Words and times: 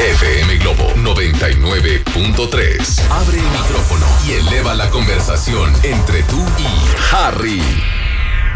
FM 0.00 0.58
Globo 0.58 0.94
99.3. 0.94 3.00
Abre 3.10 3.38
el 3.38 3.44
micrófono 3.44 4.06
y 4.28 4.34
eleva 4.34 4.76
la 4.76 4.88
conversación 4.90 5.74
entre 5.82 6.22
tú 6.22 6.40
y 6.56 6.68
Harry. 7.12 7.60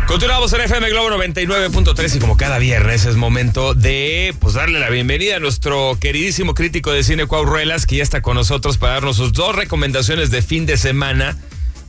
Continuamos 0.07 0.53
en 0.53 0.61
FM 0.61 0.89
Globo 0.91 1.11
99.3 1.11 2.15
y 2.15 2.21
como 2.21 2.37
cada 2.37 2.59
viernes 2.59 3.07
es 3.07 3.17
momento 3.17 3.75
de 3.75 4.37
pues 4.39 4.55
darle 4.55 4.79
la 4.79 4.89
bienvenida 4.89 5.35
a 5.37 5.41
nuestro 5.41 5.99
queridísimo 6.01 6.55
crítico 6.55 6.93
de 6.93 7.03
cine 7.03 7.27
Cuau 7.27 7.45
Ruelas 7.45 7.87
que 7.87 7.97
ya 7.97 8.05
está 8.05 8.23
con 8.23 8.37
nosotros 8.37 8.79
para 8.79 8.93
darnos 8.95 9.17
sus 9.17 9.33
dos 9.33 9.57
recomendaciones 9.57 10.31
de 10.31 10.43
fin 10.43 10.65
de 10.65 10.77
semana 10.77 11.37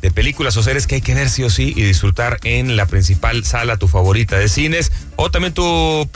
de 0.03 0.11
películas 0.11 0.57
o 0.57 0.63
series 0.63 0.85
que 0.85 0.95
hay 0.95 1.01
que 1.01 1.15
ver 1.15 1.29
sí 1.29 1.43
o 1.43 1.49
sí 1.49 1.73
y 1.77 1.81
disfrutar 1.81 2.37
en 2.43 2.75
la 2.75 2.87
principal 2.87 3.45
sala, 3.45 3.77
tu 3.77 3.87
favorita 3.87 4.37
de 4.37 4.49
cines, 4.49 4.91
o 5.15 5.31
también 5.31 5.53
tu 5.53 5.63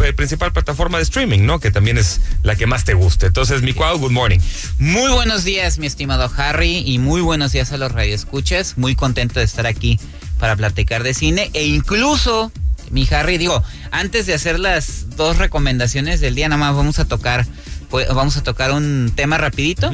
eh, 0.03 0.11
principal 0.11 0.52
plataforma 0.52 0.97
de 0.97 1.05
streaming, 1.05 1.45
¿no? 1.45 1.61
Que 1.61 1.71
también 1.71 1.97
es 1.97 2.20
la 2.43 2.57
que 2.57 2.67
más 2.67 2.84
te 2.84 2.95
guste. 2.95 3.27
Entonces, 3.27 3.61
mi 3.61 3.71
Cuau, 3.71 3.97
good 3.97 4.11
morning. 4.11 4.39
Muy 4.77 5.09
buenos 5.13 5.45
días, 5.45 5.79
mi 5.79 5.88
estimado 5.88 6.29
Harry, 6.35 6.84
y 6.85 6.99
muy 6.99 7.21
buenos 7.21 7.53
días 7.53 7.71
a 7.71 7.77
los 7.77 7.89
radioescuchas. 7.93 8.77
Muy 8.77 8.93
contento 8.93 9.39
de 9.39 9.45
estar 9.45 9.65
aquí 9.65 9.98
para 10.38 10.57
platicar 10.57 11.01
de 11.04 11.13
cine 11.13 11.49
e 11.54 11.65
incluso, 11.65 12.51
mi 12.91 13.07
Harry, 13.09 13.38
digo, 13.38 13.63
antes 13.91 14.26
de 14.26 14.34
hacer 14.34 14.59
las 14.59 15.15
dos 15.15 15.38
recomendaciones 15.38 16.20
del 16.20 16.35
día, 16.35 16.49
nada 16.49 16.59
más 16.59 16.76
vamos 16.76 16.99
a 16.99 17.05
tocar, 17.05 17.48
pues, 17.90 18.09
vamos 18.09 18.35
a 18.35 18.43
tocar 18.43 18.73
un 18.73 19.13
tema 19.15 19.38
rapidito. 19.38 19.93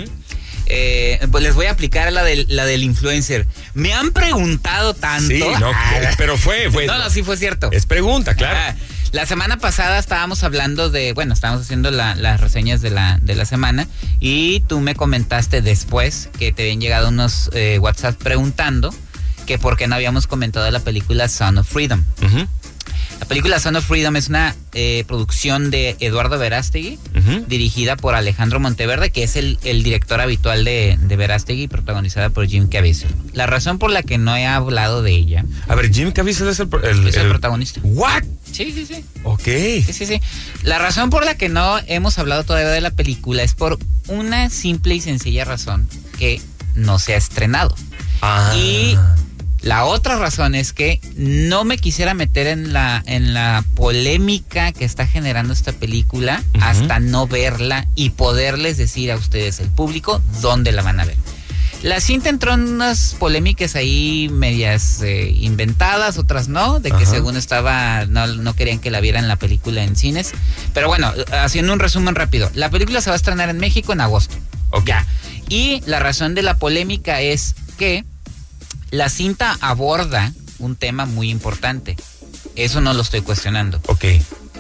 Eh, 0.66 1.20
pues 1.32 1.44
les 1.44 1.54
voy 1.56 1.66
a 1.66 1.72
aplicar 1.72 2.12
la 2.14 2.24
del, 2.24 2.46
la 2.50 2.66
del 2.66 2.84
influencer. 2.84 3.48
Me 3.74 3.94
han 3.94 4.12
preguntado 4.12 4.94
tanto. 4.94 5.28
Sí, 5.28 5.44
no, 5.60 5.72
Ah, 5.74 6.12
pero 6.18 6.38
fue, 6.38 6.70
fue. 6.72 6.86
no, 6.86 6.98
no, 6.98 7.10
sí 7.10 7.24
fue 7.24 7.38
cierto. 7.38 7.70
Es 7.72 7.86
pregunta, 7.86 8.36
claro. 8.36 8.58
Ah, 8.60 8.76
la 9.12 9.26
semana 9.26 9.58
pasada 9.58 10.00
estábamos 10.00 10.44
hablando 10.44 10.90
de, 10.90 11.14
bueno, 11.14 11.34
estábamos 11.34 11.64
haciendo 11.64 11.92
la- 11.92 12.16
las 12.16 12.42
reseñas 12.42 12.82
de 12.82 12.90
la, 12.90 13.20
de 13.22 13.36
la 13.36 13.46
semana 13.46 13.88
y 14.20 14.62
tú 14.62 14.80
me 14.80 14.96
comentaste 14.96 15.62
después 15.62 16.30
que 16.40 16.52
te 16.52 16.64
habían 16.64 16.82
llegado 16.82 17.10
unos 17.10 17.50
eh, 17.54 17.78
WhatsApp 17.80 18.16
preguntando 18.22 18.94
que 19.46 19.60
por 19.60 19.78
qué 19.78 19.88
no 19.88 19.96
habíamos 19.96 20.26
comentado 20.26 20.70
la 20.72 20.80
película 20.80 21.28
Son 21.28 21.58
of 21.60 21.68
Freedom. 21.70 22.04
Ujú, 22.24 22.48
La 23.24 23.28
película 23.30 23.58
Son 23.62 23.78
of 23.78 23.86
Freedom 23.86 24.18
es 24.18 24.28
una 24.28 24.54
eh, 24.74 25.06
producción 25.08 25.72
de 25.72 25.96
Eduardo 26.02 26.38
Verástegui, 26.38 27.00
dirigida 27.48 27.96
por 27.96 28.16
Alejandro 28.16 28.60
Monteverde, 28.60 29.12
que 29.12 29.24
es 29.24 29.38
el, 29.38 29.60
el 29.64 29.82
director 29.82 30.20
habitual 30.20 30.66
de, 30.66 31.00
de 31.02 31.16
Verástegui, 31.16 31.70
protagonizada 31.70 32.32
por 32.32 32.46
Jim 32.48 32.68
Caviezel. 32.68 33.10
La 33.32 33.46
razón 33.48 33.80
por 33.80 33.92
la 33.92 34.04
que 34.04 34.18
no 34.18 34.36
he 34.36 34.46
hablado 34.46 35.02
de 35.04 35.12
ella 35.12 35.46
A 35.70 35.76
ver, 35.76 35.90
Jim 35.94 36.12
Caviezel 36.12 36.50
es 36.50 36.60
el, 36.60 36.68
es 36.84 37.16
el 37.16 37.22
el- 37.22 37.30
protagonista. 37.30 37.80
What? 37.86 38.24
Sí, 38.52 38.74
sí, 38.74 38.86
sí. 38.86 39.06
Ok. 39.24 39.46
Sí, 39.46 39.94
sí, 39.94 40.06
sí. 40.06 40.22
La 40.64 40.78
razón 40.78 41.10
por 41.10 41.24
la 41.24 41.36
que 41.38 41.48
no 41.48 41.80
hemos 41.88 42.20
hablado 42.20 42.44
todavía 42.44 42.68
de 42.72 42.82
la 42.82 42.92
película 42.92 43.42
es 43.44 43.54
por 43.54 43.80
una 44.10 44.50
simple 44.50 44.96
y 44.96 45.00
sencilla 45.00 45.46
razón 45.46 45.88
que 46.20 46.42
no 46.76 47.00
se 47.00 47.14
ha 47.14 47.18
estrenado. 47.18 47.74
Ah. 48.22 48.54
Y 48.54 48.98
la 49.64 49.86
otra 49.86 50.18
razón 50.18 50.56
es 50.56 50.74
que 50.74 51.00
no 51.16 51.64
me 51.64 51.78
quisiera 51.78 52.14
meter 52.14 52.48
en 52.48 52.74
la, 52.74 53.02
en 53.06 53.34
la 53.34 53.64
polémica 53.76 54.74
que 54.74 54.84
está 54.84 55.08
generando 55.08 55.54
esta 55.54 55.72
película 55.72 56.44
hasta 56.60 57.00
no 57.00 57.28
verla 57.28 57.88
y 57.96 58.10
poderles 58.12 58.78
decir 58.78 59.12
a 59.12 59.16
ustedes, 59.16 59.62
el 59.62 59.70
público, 59.70 60.22
dónde 60.42 60.74
la 60.74 60.82
van 60.82 61.00
a 61.00 61.06
ver. 61.06 61.16
La 61.82 62.00
cinta 62.02 62.30
entró 62.30 62.54
en 62.54 62.62
unas 62.62 63.16
polémicas 63.20 63.76
ahí 63.76 64.30
medias 64.32 65.02
eh, 65.02 65.34
inventadas, 65.38 66.18
otras 66.18 66.48
no, 66.50 66.80
de 66.80 66.92
que 66.92 67.04
Ajá. 67.04 67.06
según 67.06 67.36
estaba, 67.38 68.06
no, 68.06 68.28
no 68.28 68.56
querían 68.56 68.80
que 68.80 68.92
la 68.92 69.02
vieran 69.02 69.28
la 69.28 69.36
película 69.38 69.84
en 69.84 69.96
cines. 69.96 70.32
Pero 70.74 70.88
bueno, 70.88 71.12
haciendo 71.32 71.74
un 71.74 71.80
resumen 71.80 72.16
rápido, 72.16 72.50
la 72.54 72.70
película 72.70 73.02
se 73.02 73.10
va 73.10 73.16
a 73.16 73.18
estrenar 73.18 73.50
en 73.50 73.58
México 73.58 73.92
en 73.94 74.00
agosto. 74.00 74.36
Ok. 74.72 74.88
Ya. 74.88 75.06
Y 75.50 75.82
la 75.86 76.00
razón 76.00 76.36
de 76.36 76.42
la 76.42 76.58
polémica 76.58 77.20
es 77.20 77.56
que 77.78 78.06
la 78.94 79.10
cinta 79.10 79.58
aborda 79.60 80.32
un 80.60 80.76
tema 80.76 81.06
muy 81.08 81.32
importante. 81.32 81.96
Eso 82.56 82.80
no 82.80 82.94
lo 82.94 83.02
estoy 83.02 83.22
cuestionando, 83.22 83.82
Ok. 83.88 84.06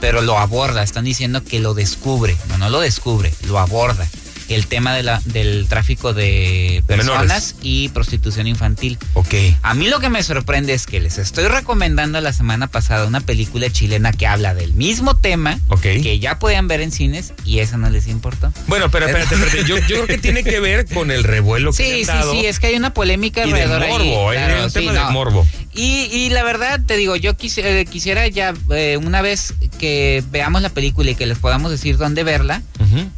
pero 0.01 0.21
lo 0.21 0.39
aborda. 0.39 0.81
Están 0.81 1.05
diciendo 1.05 1.43
que 1.43 1.59
lo 1.59 1.75
descubre. 1.75 2.35
No, 2.49 2.57
no 2.57 2.71
lo 2.71 2.79
descubre, 2.79 3.31
lo 3.45 3.59
aborda. 3.59 4.07
El 4.49 4.67
tema 4.67 4.93
de 4.95 5.03
la, 5.03 5.21
del 5.25 5.67
tráfico 5.69 6.13
de 6.13 6.83
personas 6.87 7.21
Menores. 7.23 7.55
y 7.61 7.89
prostitución 7.89 8.47
infantil. 8.47 8.97
Ok. 9.13 9.33
A 9.61 9.73
mí 9.73 9.87
lo 9.87 9.99
que 9.99 10.09
me 10.09 10.21
sorprende 10.23 10.73
es 10.73 10.85
que 10.85 10.99
les 10.99 11.17
estoy 11.17 11.47
recomendando 11.47 12.19
la 12.21 12.33
semana 12.33 12.67
pasada 12.67 13.07
una 13.07 13.21
película 13.21 13.69
chilena 13.69 14.11
que 14.11 14.27
habla 14.27 14.53
del 14.53 14.73
mismo 14.73 15.15
tema, 15.15 15.59
que 15.81 16.19
ya 16.19 16.39
podían 16.39 16.67
ver 16.67 16.81
en 16.81 16.91
cines 16.91 17.33
y 17.45 17.59
eso 17.59 17.77
no 17.77 17.89
les 17.89 18.07
importó. 18.07 18.51
Bueno, 18.67 18.89
pero 18.91 19.07
espérate, 19.07 19.35
espérate. 19.35 19.63
Yo, 19.63 19.77
yo 19.77 19.85
creo 19.85 20.07
que 20.07 20.17
tiene 20.17 20.43
que 20.43 20.59
ver 20.59 20.85
con 20.87 21.09
el 21.11 21.23
revuelo 21.23 21.71
que 21.71 21.83
Sí, 21.83 21.91
han 21.91 21.97
sí, 21.99 22.05
dado 22.05 22.31
sí, 22.33 22.45
es 22.45 22.59
que 22.59 22.67
hay 22.67 22.75
una 22.75 22.93
polémica 22.93 23.45
y 23.45 23.51
del 23.51 23.71
alrededor 23.71 23.83
ahí, 23.83 24.09
morbo, 24.09 24.33
¿eh? 24.33 24.35
claro, 24.35 24.63
un 24.65 24.69
sí, 24.69 24.79
tema 24.79 24.93
no. 24.93 25.03
del 25.05 25.13
morbo. 25.13 25.47
Y, 25.75 26.07
y 26.11 26.29
la 26.29 26.43
verdad, 26.43 26.79
te 26.85 26.97
digo, 26.97 27.15
yo 27.15 27.31
eh, 27.57 27.85
quisiera 27.89 28.27
ya, 28.27 28.53
eh, 28.71 28.97
una 28.97 29.21
vez 29.21 29.53
que 29.79 30.23
veamos 30.29 30.61
la 30.61 30.69
película 30.69 31.11
y 31.11 31.15
que 31.15 31.25
les 31.25 31.39
podamos 31.39 31.71
decir 31.71 31.97
dónde 31.97 32.23
verla, 32.23 32.61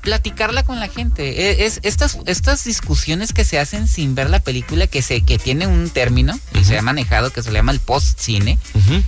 platicarla 0.02 0.64
con 0.64 0.80
la 0.80 0.88
gente. 0.88 1.50
Eh, 1.52 1.66
Es, 1.66 1.80
estas, 1.84 2.18
estas 2.28 2.64
discusiones 2.64 3.34
que 3.34 3.44
se 3.44 3.60
hacen 3.60 3.88
sin 3.88 4.16
ver 4.16 4.30
la 4.30 4.40
película, 4.40 4.88
que 4.88 5.02
se 5.02 5.22
que 5.22 5.38
tiene 5.38 5.68
un 5.68 5.90
término 5.90 6.40
y 6.60 6.64
se 6.64 6.78
ha 6.78 6.82
manejado, 6.82 7.32
que 7.32 7.42
se 7.44 7.52
le 7.52 7.60
llama 7.60 7.72
el 7.74 7.80
post-cine, 7.80 8.58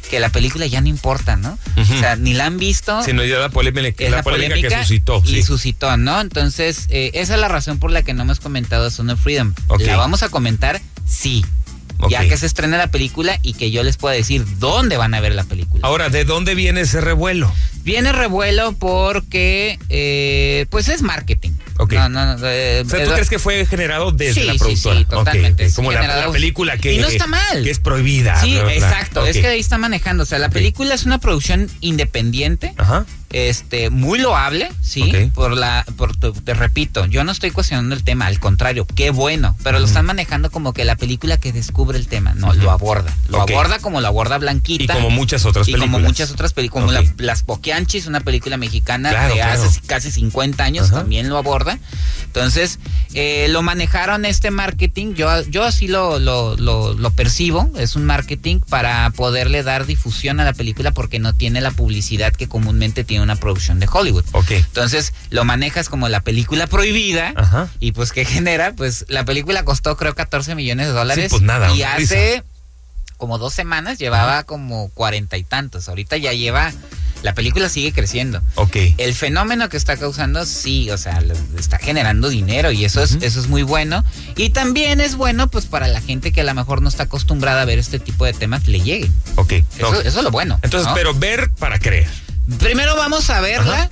que 0.09 0.19
la 0.19 0.29
película 0.29 0.65
ya 0.65 0.81
no 0.81 0.87
importa, 0.87 1.35
¿no? 1.37 1.57
O 1.77 1.85
sea, 1.85 2.15
ni 2.15 2.33
la 2.33 2.45
han 2.47 2.57
visto. 2.57 3.01
Sí, 3.03 3.13
no, 3.13 3.23
ya 3.23 3.37
la 3.39 3.49
polémica, 3.49 4.03
es 4.03 4.11
la 4.11 4.23
polémica, 4.23 4.67
que 4.67 4.77
suscitó. 4.79 5.21
y 5.25 5.35
sí. 5.35 5.43
suscitó, 5.43 5.95
¿no? 5.97 6.19
Entonces, 6.19 6.87
eh, 6.89 7.11
esa 7.13 7.35
es 7.35 7.39
la 7.39 7.47
razón 7.47 7.79
por 7.79 7.91
la 7.91 8.01
que 8.03 8.13
no 8.13 8.23
hemos 8.23 8.39
comentado 8.39 8.89
Son 8.91 9.09
of 9.09 9.21
Freedom. 9.21 9.53
¿La 9.79 9.95
vamos 9.97 10.23
a 10.23 10.29
comentar? 10.29 10.81
Sí. 11.07 11.45
Ya 12.09 12.27
que 12.27 12.37
se 12.37 12.45
estrena 12.45 12.77
la 12.77 12.87
película 12.87 13.39
y 13.41 13.53
que 13.53 13.71
yo 13.71 13.83
les 13.83 13.97
pueda 13.97 14.15
decir 14.15 14.45
dónde 14.59 14.97
van 14.97 15.13
a 15.13 15.19
ver 15.19 15.33
la 15.35 15.43
película. 15.43 15.81
Ahora, 15.87 16.09
¿de 16.09 16.25
dónde 16.25 16.55
viene 16.55 16.81
ese 16.81 17.01
revuelo? 17.01 17.51
Viene 17.83 18.11
revuelo 18.11 18.73
porque, 18.73 19.79
eh, 19.89 20.65
pues 20.69 20.89
es 20.89 21.01
marketing. 21.01 21.51
Ok. 21.79 21.93
No, 21.93 22.09
no, 22.09 22.25
no, 22.37 22.47
eh, 22.47 22.83
O 22.85 22.89
sea, 22.89 23.03
¿tú 23.03 23.11
Edu- 23.11 23.13
crees 23.13 23.29
que 23.29 23.39
fue 23.39 23.65
generado 23.65 24.11
desde 24.11 24.41
Sí, 24.41 24.47
la 24.47 24.53
sí, 24.53 24.59
productora? 24.59 24.95
sí, 24.97 25.03
Ok, 25.03 25.09
totalmente. 25.09 25.71
Como 25.73 25.91
la, 25.91 26.31
película 26.31 26.77
que... 26.77 26.93
Y 26.93 26.97
no 26.97 27.07
está 27.07 27.27
mal. 27.27 27.63
Que 27.63 27.69
es 27.69 27.79
prohibida. 27.79 28.41
Sí, 28.41 28.53
bla, 28.53 28.63
bla, 28.63 28.73
bla. 28.73 28.87
exacto. 28.89 29.25
Es 29.25 29.37
que 29.37 29.47
ahí 29.47 29.59
está 29.59 29.77
manejando. 29.77 30.23
O 30.23 30.25
sea, 30.25 30.39
la 30.39 30.49
película 30.49 30.93
es 30.95 31.05
una 31.05 31.19
producción 31.19 31.69
independiente. 31.81 32.73
Ajá. 32.77 33.05
Este 33.29 33.89
muy 33.89 34.19
loable, 34.19 34.69
sí, 34.81 35.11
por 35.35 35.51
la 35.57 35.85
por 35.97 36.15
te 36.15 36.53
repito, 36.53 37.05
yo 37.07 37.23
no 37.23 37.31
estoy 37.31 37.51
cuestionando 37.51 37.93
el 37.95 38.03
tema, 38.03 38.25
al 38.27 38.39
contrario, 38.39 38.85
qué 38.95 39.09
bueno, 39.09 39.55
pero 39.63 39.79
lo 39.79 39.85
están 39.85 40.05
manejando 40.05 40.49
como 40.49 40.73
que 40.73 40.85
la 40.85 40.95
película 40.95 41.37
que 41.37 41.51
descubre 41.51 41.97
el 41.97 42.07
tema, 42.07 42.33
no, 42.33 42.53
lo 42.53 42.71
aborda, 42.71 43.13
lo 43.29 43.41
aborda 43.41 43.79
como 43.79 43.99
lo 44.01 44.07
aborda 44.07 44.37
Blanquita. 44.37 44.93
Y 44.93 44.95
como 44.95 45.09
muchas 45.09 45.45
otras 45.45 45.67
y 45.67 45.73
películas. 45.73 45.93
como 45.95 46.07
muchas 46.07 46.31
otras 46.31 46.53
películas, 46.53 46.85
como 46.85 46.91
la- 46.93 47.13
Las 47.17 47.43
Poquianchis, 47.43 48.07
una 48.07 48.21
película 48.21 48.57
mexicana 48.57 49.09
Claro, 49.09 49.33
de 49.33 49.41
claro. 49.41 49.61
hace 49.63 49.81
casi 49.85 50.09
50 50.11 50.63
años, 50.63 50.91
también 50.91 51.27
lo 51.29 51.37
aborda. 51.37 51.79
Entonces, 52.25 52.79
eh, 53.13 53.47
lo 53.49 53.61
manejaron 53.61 54.25
este 54.25 54.51
marketing, 54.51 55.15
yo, 55.15 55.41
yo 55.49 55.63
así 55.63 55.87
lo, 55.87 56.19
lo, 56.19 56.55
lo, 56.55 56.93
lo 56.93 57.11
percibo, 57.11 57.69
es 57.77 57.95
un 57.95 58.05
marketing 58.05 58.59
para 58.69 59.09
poderle 59.11 59.63
dar 59.63 59.85
difusión 59.85 60.39
a 60.39 60.45
la 60.45 60.53
película 60.53 60.91
porque 60.91 61.19
no 61.19 61.33
tiene 61.33 61.61
la 61.61 61.71
publicidad 61.71 62.33
que 62.33 62.47
comúnmente 62.47 63.03
tiene 63.03 63.16
una 63.21 63.35
producción 63.35 63.79
de 63.79 63.87
Hollywood. 63.91 64.25
Ok. 64.31 64.51
Entonces, 64.51 65.13
lo 65.29 65.43
manejas 65.45 65.89
como 65.89 66.09
la 66.09 66.21
película 66.21 66.67
prohibida. 66.67 67.33
Ajá. 67.35 67.69
Y 67.79 67.91
pues, 67.91 68.11
¿qué 68.11 68.25
genera? 68.25 68.73
Pues 68.73 69.05
la 69.07 69.25
película 69.25 69.63
costó 69.63 69.97
creo 69.97 70.15
14 70.15 70.55
millones 70.55 70.87
de 70.87 70.93
dólares. 70.93 71.25
Sí, 71.25 71.29
pues 71.29 71.41
nada, 71.41 71.73
Y 71.73 71.83
hace 71.83 72.43
como 73.17 73.37
dos 73.37 73.53
semanas 73.53 73.97
llevaba 73.97 74.43
como 74.43 74.89
cuarenta 74.89 75.37
y 75.37 75.43
tantos. 75.43 75.89
Ahorita 75.89 76.17
ya 76.17 76.33
lleva, 76.33 76.71
la 77.23 77.33
película 77.33 77.67
sigue 77.67 77.91
creciendo. 77.91 78.41
Ok. 78.55 78.77
El 78.97 79.13
fenómeno 79.13 79.69
que 79.69 79.77
está 79.77 79.97
causando, 79.97 80.45
sí, 80.45 80.89
o 80.91 80.97
sea, 80.97 81.21
está 81.57 81.79
generando 81.79 82.29
dinero 82.29 82.71
y 82.71 82.85
eso 82.85 83.01
es, 83.01 83.17
eso 83.21 83.39
es 83.39 83.47
muy 83.47 83.63
bueno. 83.63 84.03
Y 84.35 84.51
también 84.51 85.01
es 85.01 85.15
bueno, 85.15 85.47
pues, 85.49 85.65
para 85.65 85.87
la 85.87 85.99
gente 85.99 86.31
que 86.31 86.41
a 86.41 86.43
lo 86.43 86.53
mejor 86.53 86.81
no 86.81 86.89
está 86.89 87.03
acostumbrada 87.03 87.63
a 87.63 87.65
ver 87.65 87.79
este 87.79 87.99
tipo 87.99 88.23
de 88.25 88.33
temas, 88.33 88.67
le 88.67 88.81
lleguen. 88.81 89.13
Ok. 89.35 89.53
Eso, 89.53 89.91
no. 89.91 89.99
eso 89.99 90.19
es 90.19 90.23
lo 90.23 90.31
bueno. 90.31 90.59
Entonces, 90.61 90.87
¿no? 90.87 90.93
pero 90.93 91.13
ver 91.13 91.49
para 91.51 91.79
creer. 91.79 92.07
Primero 92.59 92.95
vamos 92.95 93.29
a 93.29 93.41
verla. 93.41 93.89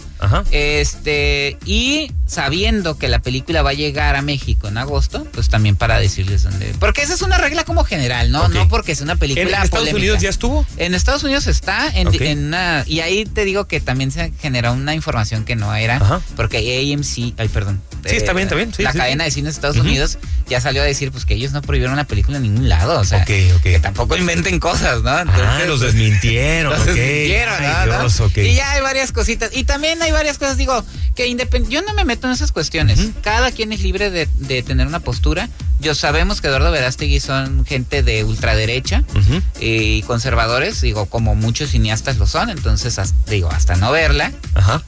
Este, 0.51 1.57
y 1.65 2.12
sabiendo 2.25 2.97
que 2.97 3.07
la 3.07 3.19
película 3.19 3.62
va 3.62 3.69
a 3.71 3.73
llegar 3.73 4.15
a 4.15 4.21
México 4.21 4.67
en 4.67 4.77
agosto, 4.77 5.25
pues 5.31 5.50
también 5.50 5.75
para 5.75 6.00
decirles 6.00 6.44
dónde. 6.44 6.73
Porque 6.79 7.01
esa 7.01 7.13
es 7.13 7.21
una 7.21 7.38
regla 7.38 7.63
como 7.65 7.83
general, 7.83 8.31
¿no? 8.31 8.47
No 8.50 8.67
porque 8.67 8.91
es 8.94 9.01
una 9.01 9.15
película. 9.15 9.41
¿En 9.44 9.47
Estados 9.50 9.69
polémica. 9.69 9.97
Unidos 9.97 10.21
ya 10.21 10.29
estuvo? 10.29 10.65
En 10.77 10.95
Estados 10.95 11.23
Unidos 11.23 11.47
está 11.47 11.88
en, 11.94 12.09
en 12.21 12.45
una. 12.47 12.83
Y 12.88 13.01
ahí 13.01 13.25
te 13.25 13.45
digo 13.45 13.65
que 13.67 13.79
también 13.79 14.12
se 14.12 14.31
generó 14.41 14.73
una 14.73 14.95
información 14.95 15.45
que 15.45 15.56
no 15.56 15.73
era. 15.75 15.97
Ajá. 15.97 16.21
Porque 16.35 16.57
AMC. 16.57 17.33
Ay, 17.39 17.47
perdón. 17.50 17.81
Sí, 18.06 18.15
está 18.15 18.33
bien, 18.33 18.44
está 18.47 18.56
bien, 18.56 18.71
sí, 18.73 18.83
la 18.83 18.91
sí, 18.91 18.97
cadena 19.00 19.23
sí. 19.23 19.29
de 19.29 19.31
cine 19.33 19.45
de 19.50 19.51
Estados. 19.51 19.77
Unidos 19.77 20.18
ya 20.47 20.61
salió 20.61 20.81
a 20.83 20.85
decir 20.85 21.11
pues 21.11 21.25
que 21.25 21.33
ellos 21.33 21.51
no 21.51 21.61
prohibieron 21.61 21.95
la 21.95 22.03
película 22.03 22.38
en 22.38 22.44
ningún 22.44 22.69
lado. 22.69 23.00
O 23.00 23.03
sea, 23.03 23.21
Ok, 23.23 23.31
ok. 23.57 23.61
que 23.63 23.79
tampoco 23.79 24.15
inventen 24.15 24.59
cosas, 24.59 25.01
¿no? 25.01 25.09
Ah, 25.09 25.21
Entonces, 25.21 25.68
los 25.68 25.79
desmintieron. 25.81 26.71
los 26.73 26.85
desmintieron. 26.85 27.56
Dios. 27.85 28.21
Y 28.38 28.53
ya 28.56 28.71
hay 28.71 28.81
varias 28.81 29.11
cositas. 29.11 29.50
Y 29.53 29.63
también 29.63 30.01
hay 30.06 30.12
varias 30.12 30.38
cosas, 30.38 30.57
digo, 30.57 30.84
que 31.16 31.28
independ- 31.28 31.68
yo 31.69 31.81
no 31.81 31.94
me 31.94 32.06
meto 32.06 32.28
en 32.28 32.34
esas 32.34 32.52
cuestiones. 32.52 33.00
Cada 33.22 33.52
quien 33.52 33.72
es 33.74 33.81
libre 33.81 34.10
de, 34.10 34.28
de 34.40 34.63
tener 34.63 34.88
una 34.88 35.00
postura. 35.00 35.50
Yo 35.80 35.94
sabemos 35.96 36.42
que 36.42 36.48
Eduardo 36.48 36.72
Verástegui 36.72 37.19
son 37.19 37.66
gente 37.66 38.02
de 38.04 38.24
ultraderecha 38.24 39.04
Ujú. 39.13 39.42
y 39.60 40.02
conservadores, 40.04 40.80
digo, 40.81 41.06
como 41.07 41.36
muchos 41.36 41.72
cineastas 41.72 42.18
lo 42.18 42.28
son, 42.28 42.50
entonces, 42.50 42.98
as- 43.00 43.13
digo, 43.28 43.50
hasta 43.52 43.75
no 43.75 43.92
verla. 43.92 44.31
Ajá. 44.54 44.81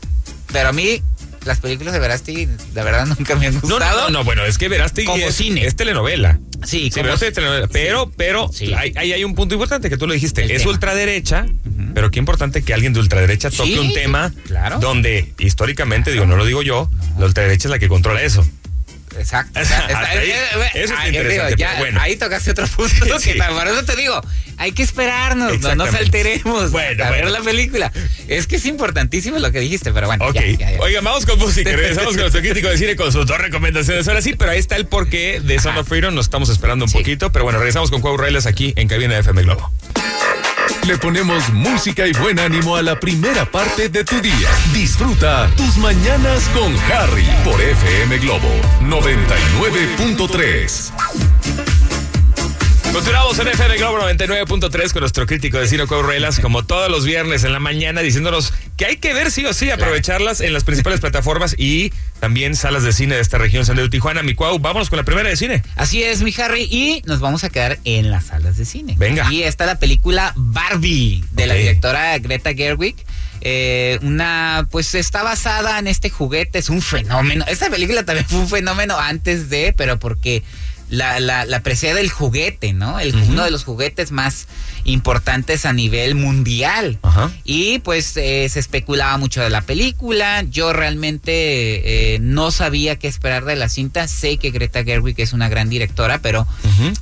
Pero 0.53 0.69
a 0.69 0.71
mí, 0.71 1.01
las 1.45 1.59
películas 1.59 1.93
de 1.93 1.99
Verástegui, 1.99 2.45
de 2.45 2.83
verdad, 2.83 3.05
nunca 3.05 3.35
me 3.35 3.47
han 3.47 3.59
gustado. 3.59 3.79
no, 3.79 4.03
no, 4.03 4.09
no, 4.09 4.23
bueno, 4.23 4.45
es 4.45 4.57
que 4.57 4.69
Verástegui 4.69 5.07
Como 5.07 5.25
es, 5.27 5.35
cine. 5.35 5.65
es 5.65 5.75
telenovela. 5.75 6.39
Sí, 6.65 6.89
Sí, 6.91 7.01
como- 7.01 7.13
es 7.13 7.19
telenovela. 7.19 7.67
Pero, 7.67 8.09
pero, 8.15 8.49
Sí. 8.51 8.73
ahí 8.73 8.91
ahí 8.95 9.11
hay, 9.13 9.23
un 9.23 9.35
punto 9.35 9.55
importante 9.55 9.89
que 9.89 9.97
tú 9.97 10.07
lo 10.07 10.13
dijiste. 10.13 10.43
El 10.43 10.51
es 10.51 10.59
tema. 10.59 10.71
ultraderecha, 10.71 11.45
pero 11.93 12.11
qué 12.11 12.19
importante 12.19 12.61
que 12.63 12.73
alguien 12.73 12.93
de 12.93 12.99
ultraderecha 12.99 13.49
toque 13.49 13.73
Sí, 13.73 13.77
un 13.79 13.93
tema 13.93 14.33
claro. 14.45 14.79
donde 14.79 15.33
históricamente, 15.39 16.11
digo, 16.11 16.25
no 16.25 16.35
lo 16.35 16.45
digo 16.45 16.61
yo, 16.63 16.89
la 17.19 17.25
ultraderecha 17.25 17.67
es 17.67 17.71
la 17.71 17.79
que 17.79 17.87
controla 17.87 18.21
eso. 18.21 18.45
Exacto. 19.17 19.59
Ahí, 19.59 20.29
eso 20.75 20.93
está 20.93 21.01
ahí, 21.01 21.07
interesante, 21.09 21.29
digo, 21.47 21.57
ya, 21.57 21.75
bueno. 21.79 21.99
Ahí 21.99 22.17
tocaste 22.17 22.51
otro 22.51 22.67
punto. 22.67 22.93
Sí. 23.19 23.33
que 23.33 23.39
por 23.41 23.67
eso 23.67 23.83
te 23.83 23.95
digo, 23.95 24.21
hay 24.57 24.73
que 24.73 24.83
esperarnos, 24.83 25.59
no 25.59 25.73
nos 25.75 25.93
alteremos 25.95 26.71
Bueno, 26.71 27.03
a 27.03 27.09
ver 27.09 27.23
bueno. 27.23 27.37
la 27.39 27.43
película. 27.43 27.91
Es 28.27 28.45
que 28.45 28.57
es 28.57 28.65
importantísimo 28.67 29.39
lo 29.39 29.51
que 29.51 29.59
dijiste, 29.59 29.91
pero 29.91 30.05
bueno. 30.07 30.23
Ok. 30.27 30.35
ya, 30.35 30.45
ya, 30.45 30.71
ya. 30.73 30.79
Oigan, 30.81 31.03
vamos 31.03 31.25
con 31.25 31.39
música. 31.39 31.71
Regresamos 31.75 32.09
con 32.13 32.21
nuestro 32.21 32.41
crítico 32.41 32.67
de 32.69 32.77
cine 32.77 32.95
con 32.95 33.11
sus 33.11 33.25
dos 33.25 33.39
recomendaciones. 33.39 34.07
Ahora 34.07 34.21
sí, 34.21 34.35
pero 34.37 34.51
ahí 34.51 34.59
está 34.59 34.75
el 34.75 34.85
porqué 34.85 35.39
de 35.43 35.59
Son 35.59 35.75
of 35.77 35.87
Freedom. 35.87 36.13
Nos 36.13 36.25
estamos 36.27 36.49
esperando 36.49 36.85
un 36.85 36.91
Sí. 36.91 36.97
poquito, 36.99 37.31
pero 37.31 37.43
bueno, 37.43 37.57
regresamos 37.57 37.89
con 37.89 38.01
Cuau 38.01 38.17
Reles 38.17 38.45
aquí 38.45 38.73
en 38.75 38.87
Cabina 38.87 39.15
de 39.15 39.21
FM 39.21 39.41
Globo. 39.43 39.71
Le 40.87 40.97
ponemos 40.97 41.51
música 41.51 42.07
y 42.07 42.13
buen 42.13 42.39
ánimo 42.39 42.77
a 42.77 42.81
la 42.81 42.97
primera 42.97 43.43
parte 43.43 43.89
de 43.89 44.05
tu 44.05 44.21
día. 44.21 44.47
Disfruta 44.71 45.51
tus 45.57 45.75
mañanas 45.75 46.47
con 46.53 46.73
Harry 46.89 47.27
por 47.43 47.61
FM 47.61 48.17
Globo 48.19 48.47
99.3. 48.83 51.36
Continuamos 52.97 53.37
en 53.37 53.47
FM 53.47 53.77
Globo 53.77 53.99
99.3 53.99 54.91
con 54.91 55.01
nuestro 55.01 55.27
crítico 55.27 55.59
de 55.59 55.67
cine 55.67 55.85
Cuau 55.85 56.01
Relas, 56.01 56.39
como 56.39 56.65
todos 56.65 56.89
los 56.89 57.05
viernes 57.05 57.43
en 57.43 57.53
la 57.53 57.59
mañana, 57.59 58.01
diciéndonos 58.01 58.55
que 58.75 58.87
hay 58.87 58.97
que 58.97 59.13
ver 59.13 59.29
sí 59.29 59.45
o 59.45 59.53
sí, 59.53 59.69
aprovecharlas 59.69 60.41
en 60.41 60.51
las 60.51 60.63
principales 60.63 60.99
plataformas 60.99 61.53
y 61.59 61.93
también 62.19 62.55
salas 62.55 62.81
de 62.81 62.91
cine 62.91 63.13
de 63.13 63.21
esta 63.21 63.37
región, 63.37 63.67
San 63.67 63.75
Diego, 63.75 63.91
Tijuana. 63.91 64.23
Mi 64.23 64.33
Cuau, 64.33 64.57
vámonos 64.57 64.89
con 64.89 64.97
la 64.97 65.03
primera 65.03 65.29
de 65.29 65.37
cine. 65.37 65.61
Así 65.75 66.01
es, 66.01 66.23
mi 66.23 66.33
Harry, 66.39 66.63
y 66.63 67.03
nos 67.05 67.19
vamos 67.19 67.43
a 67.43 67.51
quedar 67.51 67.77
en 67.83 68.09
las 68.09 68.25
salas 68.25 68.57
de 68.57 68.65
cine. 68.65 68.95
Venga. 68.97 69.31
Y 69.31 69.43
está 69.43 69.67
la 69.67 69.77
película 69.77 70.33
Barbie, 70.35 71.23
de 71.33 71.45
la 71.45 71.53
directora 71.53 72.17
Greta 72.17 72.55
Gerwig. 72.55 72.95
Eh, 73.41 73.99
una, 74.01 74.67
pues 74.71 74.95
está 74.95 75.21
basada 75.21 75.77
en 75.77 75.85
este 75.85 76.09
juguete, 76.09 76.57
es 76.57 76.71
un 76.71 76.81
fenómeno. 76.81 77.45
Esta 77.47 77.69
película 77.69 78.03
también 78.05 78.25
fue 78.27 78.39
un 78.39 78.49
fenómeno 78.49 78.97
antes 78.97 79.51
de, 79.51 79.75
pero 79.77 79.99
porque 79.99 80.41
la, 80.89 81.19
la, 81.19 81.45
la 81.45 81.61
precede 81.61 82.01
el 82.01 82.09
juguete, 82.09 82.73
¿no? 82.73 82.99
El. 82.99 83.15
Uno 83.27 83.43
de 83.43 83.51
los 83.51 83.63
juguetes 83.63 84.11
más 84.11 84.47
importantes 84.85 85.65
a 85.65 85.73
nivel 85.73 86.15
mundial. 86.15 86.99
Y 87.43 87.79
pues 87.79 88.15
eh, 88.15 88.47
se 88.49 88.59
especulaba 88.59 89.17
mucho 89.17 89.41
de 89.41 89.49
la 89.49 89.61
película. 89.61 90.43
Yo 90.43 90.71
realmente 90.71 92.13
eh, 92.13 92.19
no 92.19 92.51
sabía 92.51 92.95
qué 92.97 93.07
esperar 93.07 93.45
de 93.45 93.55
la 93.55 93.69
cinta. 93.69 94.07
Sé 94.07 94.37
que 94.37 94.51
Greta 94.51 94.83
Gerwig 94.83 95.19
es 95.19 95.33
una 95.33 95.49
gran 95.49 95.69
directora, 95.69 96.19
pero 96.19 96.47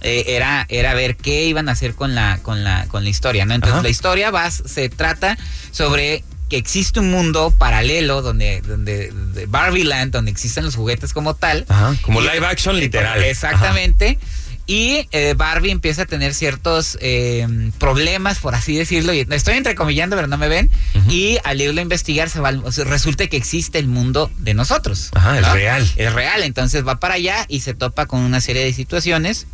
eh, 0.02 0.24
era, 0.28 0.66
era 0.70 0.94
ver 0.94 1.16
qué 1.16 1.46
iban 1.46 1.70
a 1.70 1.74
hacer 1.74 1.96
con 1.96 2.16
la, 2.16 2.40
con 2.42 2.64
la, 2.64 2.88
con 2.88 3.04
la 3.04 3.10
historia, 3.10 3.46
¿no? 3.46 3.54
Entonces 3.54 3.84
la 3.84 3.90
historia 3.90 4.32
va, 4.32 4.50
se 4.50 4.90
trata 4.90 5.38
sobre 5.72 6.24
que 6.50 6.58
existe 6.58 7.00
un 7.00 7.10
mundo 7.12 7.52
paralelo 7.58 8.22
donde, 8.22 8.62
donde 8.62 9.12
de 9.34 9.46
Barbie 9.48 9.84
Land, 9.84 10.12
donde 10.12 10.32
existen 10.32 10.64
los 10.66 10.76
juguetes 10.76 11.12
como 11.14 11.34
tal. 11.36 11.66
Ajá, 11.70 11.96
como 12.02 12.22
Y- 12.22 12.28
live 12.30 12.46
action 12.46 12.80
literal. 12.80 13.24
Exactamente. 13.24 14.20
Y 14.68 15.08
eh, 15.12 15.36
Barbie 15.38 15.70
empieza 15.70 16.04
a 16.04 16.06
tener 16.08 16.34
ciertos 16.34 16.98
eh, 17.00 17.48
problemas, 17.78 18.40
por 18.40 18.56
así 18.56 18.76
decirlo. 18.76 19.14
Y 19.14 19.20
estoy 19.30 19.58
entrecomillando, 19.58 20.16
pero 20.16 20.28
no 20.28 20.38
me 20.40 20.48
ven. 20.48 20.72
Y 21.08 21.38
al 21.44 21.62
irlo 21.62 21.80
a 21.80 21.84
investigar, 21.84 22.32
se 22.32 22.40
va, 22.40 22.52
o 22.64 22.72
sea, 22.72 22.84
resulta 22.86 23.28
que 23.28 23.38
existe 23.38 23.78
el 23.78 23.86
mundo 23.88 24.32
de 24.40 24.56
nosotros. 24.56 25.10
Ajá, 25.14 25.38
es 25.40 25.52
real. 25.52 25.92
Es 25.98 26.14
real. 26.14 26.42
Entonces 26.42 26.86
va 26.86 27.00
para 27.00 27.14
allá 27.14 27.46
y 27.48 27.60
se 27.60 27.76
topa 27.76 28.08
con 28.08 28.22
una 28.22 28.42
serie 28.42 28.64
de 28.66 28.74
situaciones 28.74 29.46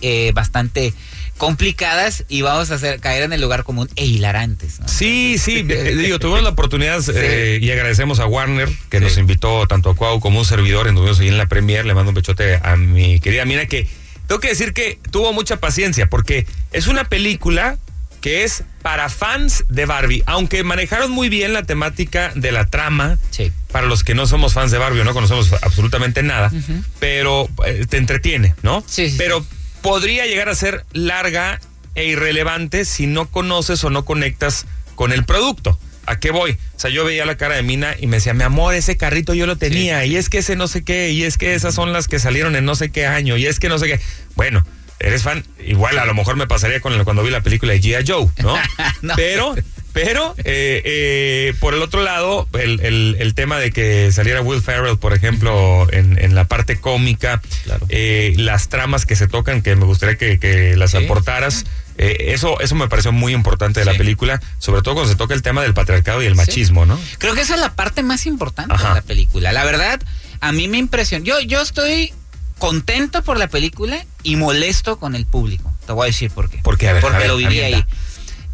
eh, 0.00 0.32
bastante 0.34 0.94
complicadas 1.42 2.24
y 2.28 2.42
vamos 2.42 2.70
a 2.70 2.76
hacer 2.76 3.00
caer 3.00 3.24
en 3.24 3.32
el 3.32 3.40
lugar 3.40 3.64
común 3.64 3.88
e 3.96 4.06
hilarantes. 4.06 4.78
¿no? 4.78 4.86
Sí, 4.86 5.38
sí, 5.38 5.66
eh, 5.68 5.96
digo, 5.96 6.20
tuvimos 6.20 6.40
la 6.44 6.50
oportunidad 6.50 7.02
eh, 7.12 7.58
y 7.60 7.68
agradecemos 7.72 8.20
a 8.20 8.26
Warner 8.26 8.68
que 8.90 8.98
Sí. 8.98 9.04
nos 9.04 9.18
invitó 9.18 9.66
tanto 9.66 9.90
a 9.90 9.96
Cuau 9.96 10.20
como 10.20 10.38
un 10.38 10.44
servidor, 10.44 10.86
estuvimos 10.86 11.18
ahí 11.18 11.26
en 11.26 11.38
la 11.38 11.46
premier, 11.46 11.84
le 11.84 11.94
mando 11.94 12.10
un 12.10 12.14
bechote 12.14 12.60
a 12.62 12.76
mi 12.76 13.18
querida 13.18 13.44
Mina 13.44 13.66
que 13.66 13.88
tengo 14.28 14.40
que 14.40 14.50
decir 14.50 14.72
que 14.72 15.00
tuvo 15.10 15.32
mucha 15.32 15.56
paciencia 15.56 16.08
porque 16.08 16.46
es 16.70 16.86
una 16.86 17.02
película 17.08 17.76
que 18.20 18.44
es 18.44 18.62
para 18.82 19.08
fans 19.08 19.64
de 19.68 19.84
Barbie, 19.84 20.22
aunque 20.26 20.62
manejaron 20.62 21.10
muy 21.10 21.28
bien 21.28 21.52
la 21.52 21.64
temática 21.64 22.30
de 22.36 22.52
la 22.52 22.66
trama, 22.66 23.18
Sí. 23.30 23.50
para 23.72 23.88
los 23.88 24.04
que 24.04 24.14
no 24.14 24.26
somos 24.28 24.52
fans 24.52 24.70
de 24.70 24.78
Barbie 24.78 25.00
o 25.00 25.04
no 25.04 25.12
conocemos 25.12 25.52
absolutamente 25.60 26.22
nada, 26.22 26.52
pero 27.00 27.48
eh, 27.66 27.84
te 27.88 27.96
entretiene, 27.96 28.54
¿no? 28.62 28.84
Sí, 28.86 29.10
sí, 29.10 29.16
Pero 29.18 29.44
podría 29.82 30.26
llegar 30.26 30.48
a 30.48 30.54
ser 30.54 30.84
larga 30.92 31.60
e 31.94 32.06
irrelevante 32.06 32.84
si 32.84 33.06
no 33.06 33.28
conoces 33.28 33.84
o 33.84 33.90
no 33.90 34.04
conectas 34.04 34.66
con 34.94 35.12
el 35.12 35.24
producto. 35.24 35.78
¿A 36.06 36.18
qué 36.18 36.30
voy? 36.32 36.52
O 36.76 36.80
sea, 36.80 36.90
yo 36.90 37.04
veía 37.04 37.24
la 37.24 37.36
cara 37.36 37.54
de 37.54 37.62
Mina 37.62 37.94
y 37.98 38.06
me 38.08 38.16
decía, 38.16 38.34
mi 38.34 38.42
amor, 38.42 38.74
ese 38.74 38.96
carrito 38.96 39.34
yo 39.34 39.46
lo 39.46 39.56
tenía, 39.56 40.04
y 40.04 40.16
es 40.16 40.28
que 40.28 40.38
ese 40.38 40.56
no 40.56 40.66
sé 40.66 40.82
qué, 40.84 41.10
y 41.10 41.22
es 41.22 41.38
que 41.38 41.54
esas 41.54 41.74
son 41.74 41.92
las 41.92 42.08
que 42.08 42.18
salieron 42.18 42.56
en 42.56 42.64
no 42.64 42.74
sé 42.74 42.90
qué 42.90 43.06
año, 43.06 43.36
y 43.36 43.46
es 43.46 43.60
que 43.60 43.68
no 43.68 43.78
sé 43.78 43.86
qué. 43.86 44.00
Bueno, 44.34 44.66
eres 44.98 45.22
fan, 45.22 45.44
igual 45.64 45.98
a 46.00 46.04
lo 46.04 46.14
mejor 46.14 46.34
me 46.36 46.48
pasaría 46.48 46.80
con 46.80 46.92
el- 46.92 47.04
cuando 47.04 47.22
vi 47.22 47.30
la 47.30 47.40
película 47.42 47.72
de 47.72 47.80
G.I. 47.80 48.04
Joe, 48.06 48.28
¿no? 48.42 48.56
No. 49.02 49.14
Pero, 49.16 49.54
pero, 49.92 50.34
eh, 50.38 50.82
eh, 50.84 51.54
por 51.60 51.74
el 51.74 51.82
otro 51.82 52.02
lado, 52.02 52.48
el, 52.54 52.80
el- 52.80 53.16
el 53.20 53.34
tema 53.34 53.58
de 53.58 53.70
que 53.72 54.10
saliera 54.12 54.40
Will 54.40 54.62
Ferrell, 54.62 54.98
por 54.98 55.12
ejemplo, 55.12 55.86
en, 55.92 56.18
en 56.22 56.34
la 56.34 56.44
parte 56.46 56.80
cómica, 56.80 57.40
Claro. 57.64 57.86
eh, 57.90 58.34
las 58.36 58.68
tramas 58.68 59.04
que 59.06 59.16
se 59.16 59.28
tocan, 59.28 59.62
que 59.62 59.76
me 59.76 59.84
gustaría 59.84 60.16
que, 60.16 60.38
que 60.38 60.76
las 60.76 60.92
Sí. 60.92 60.98
aportaras, 60.98 61.64
eh, 61.98 62.28
eso, 62.32 62.58
eso 62.60 62.74
me 62.74 62.88
pareció 62.88 63.12
muy 63.12 63.34
importante 63.34 63.80
de 63.80 63.86
la 63.86 63.94
película, 63.94 64.40
sobre 64.58 64.80
todo 64.82 64.94
cuando 64.94 65.10
se 65.12 65.16
toca 65.18 65.34
el 65.34 65.42
tema 65.42 65.62
del 65.62 65.74
patriarcado 65.74 66.22
y 66.22 66.26
el 66.26 66.32
Sí. 66.32 66.36
machismo, 66.38 66.86
¿no? 66.86 66.98
Creo 67.18 67.34
que 67.34 67.42
esa 67.42 67.54
es 67.54 67.60
la 67.60 67.74
parte 67.74 68.02
más 68.02 68.24
importante 68.26 68.74
Ajá. 68.74 68.88
de 68.90 68.94
la 68.96 69.02
película. 69.02 69.52
La 69.52 69.64
verdad, 69.64 70.00
a 70.40 70.52
mí 70.52 70.68
me 70.68 70.78
impresionó. 70.78 71.24
Yo, 71.24 71.40
yo 71.40 71.60
estoy 71.60 72.12
contento 72.58 73.22
por 73.22 73.38
la 73.38 73.48
película 73.48 74.04
y 74.22 74.36
molesto 74.36 74.98
con 74.98 75.14
el 75.14 75.26
público. 75.26 75.72
Te 75.86 75.92
voy 75.92 76.04
a 76.04 76.06
decir 76.06 76.30
por 76.30 76.48
qué. 76.48 76.60
Porque 76.62 76.88
a 76.88 76.92
ver, 76.92 77.02
lo 77.26 77.36
viví 77.36 77.60
ahí. 77.60 77.84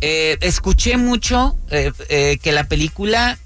Eh, 0.00 0.38
escuché 0.42 0.96
mucho 0.96 1.56
eh, 1.70 1.92
eh, 2.08 2.38
que 2.40 2.52
la 2.52 2.64
película 2.64 3.36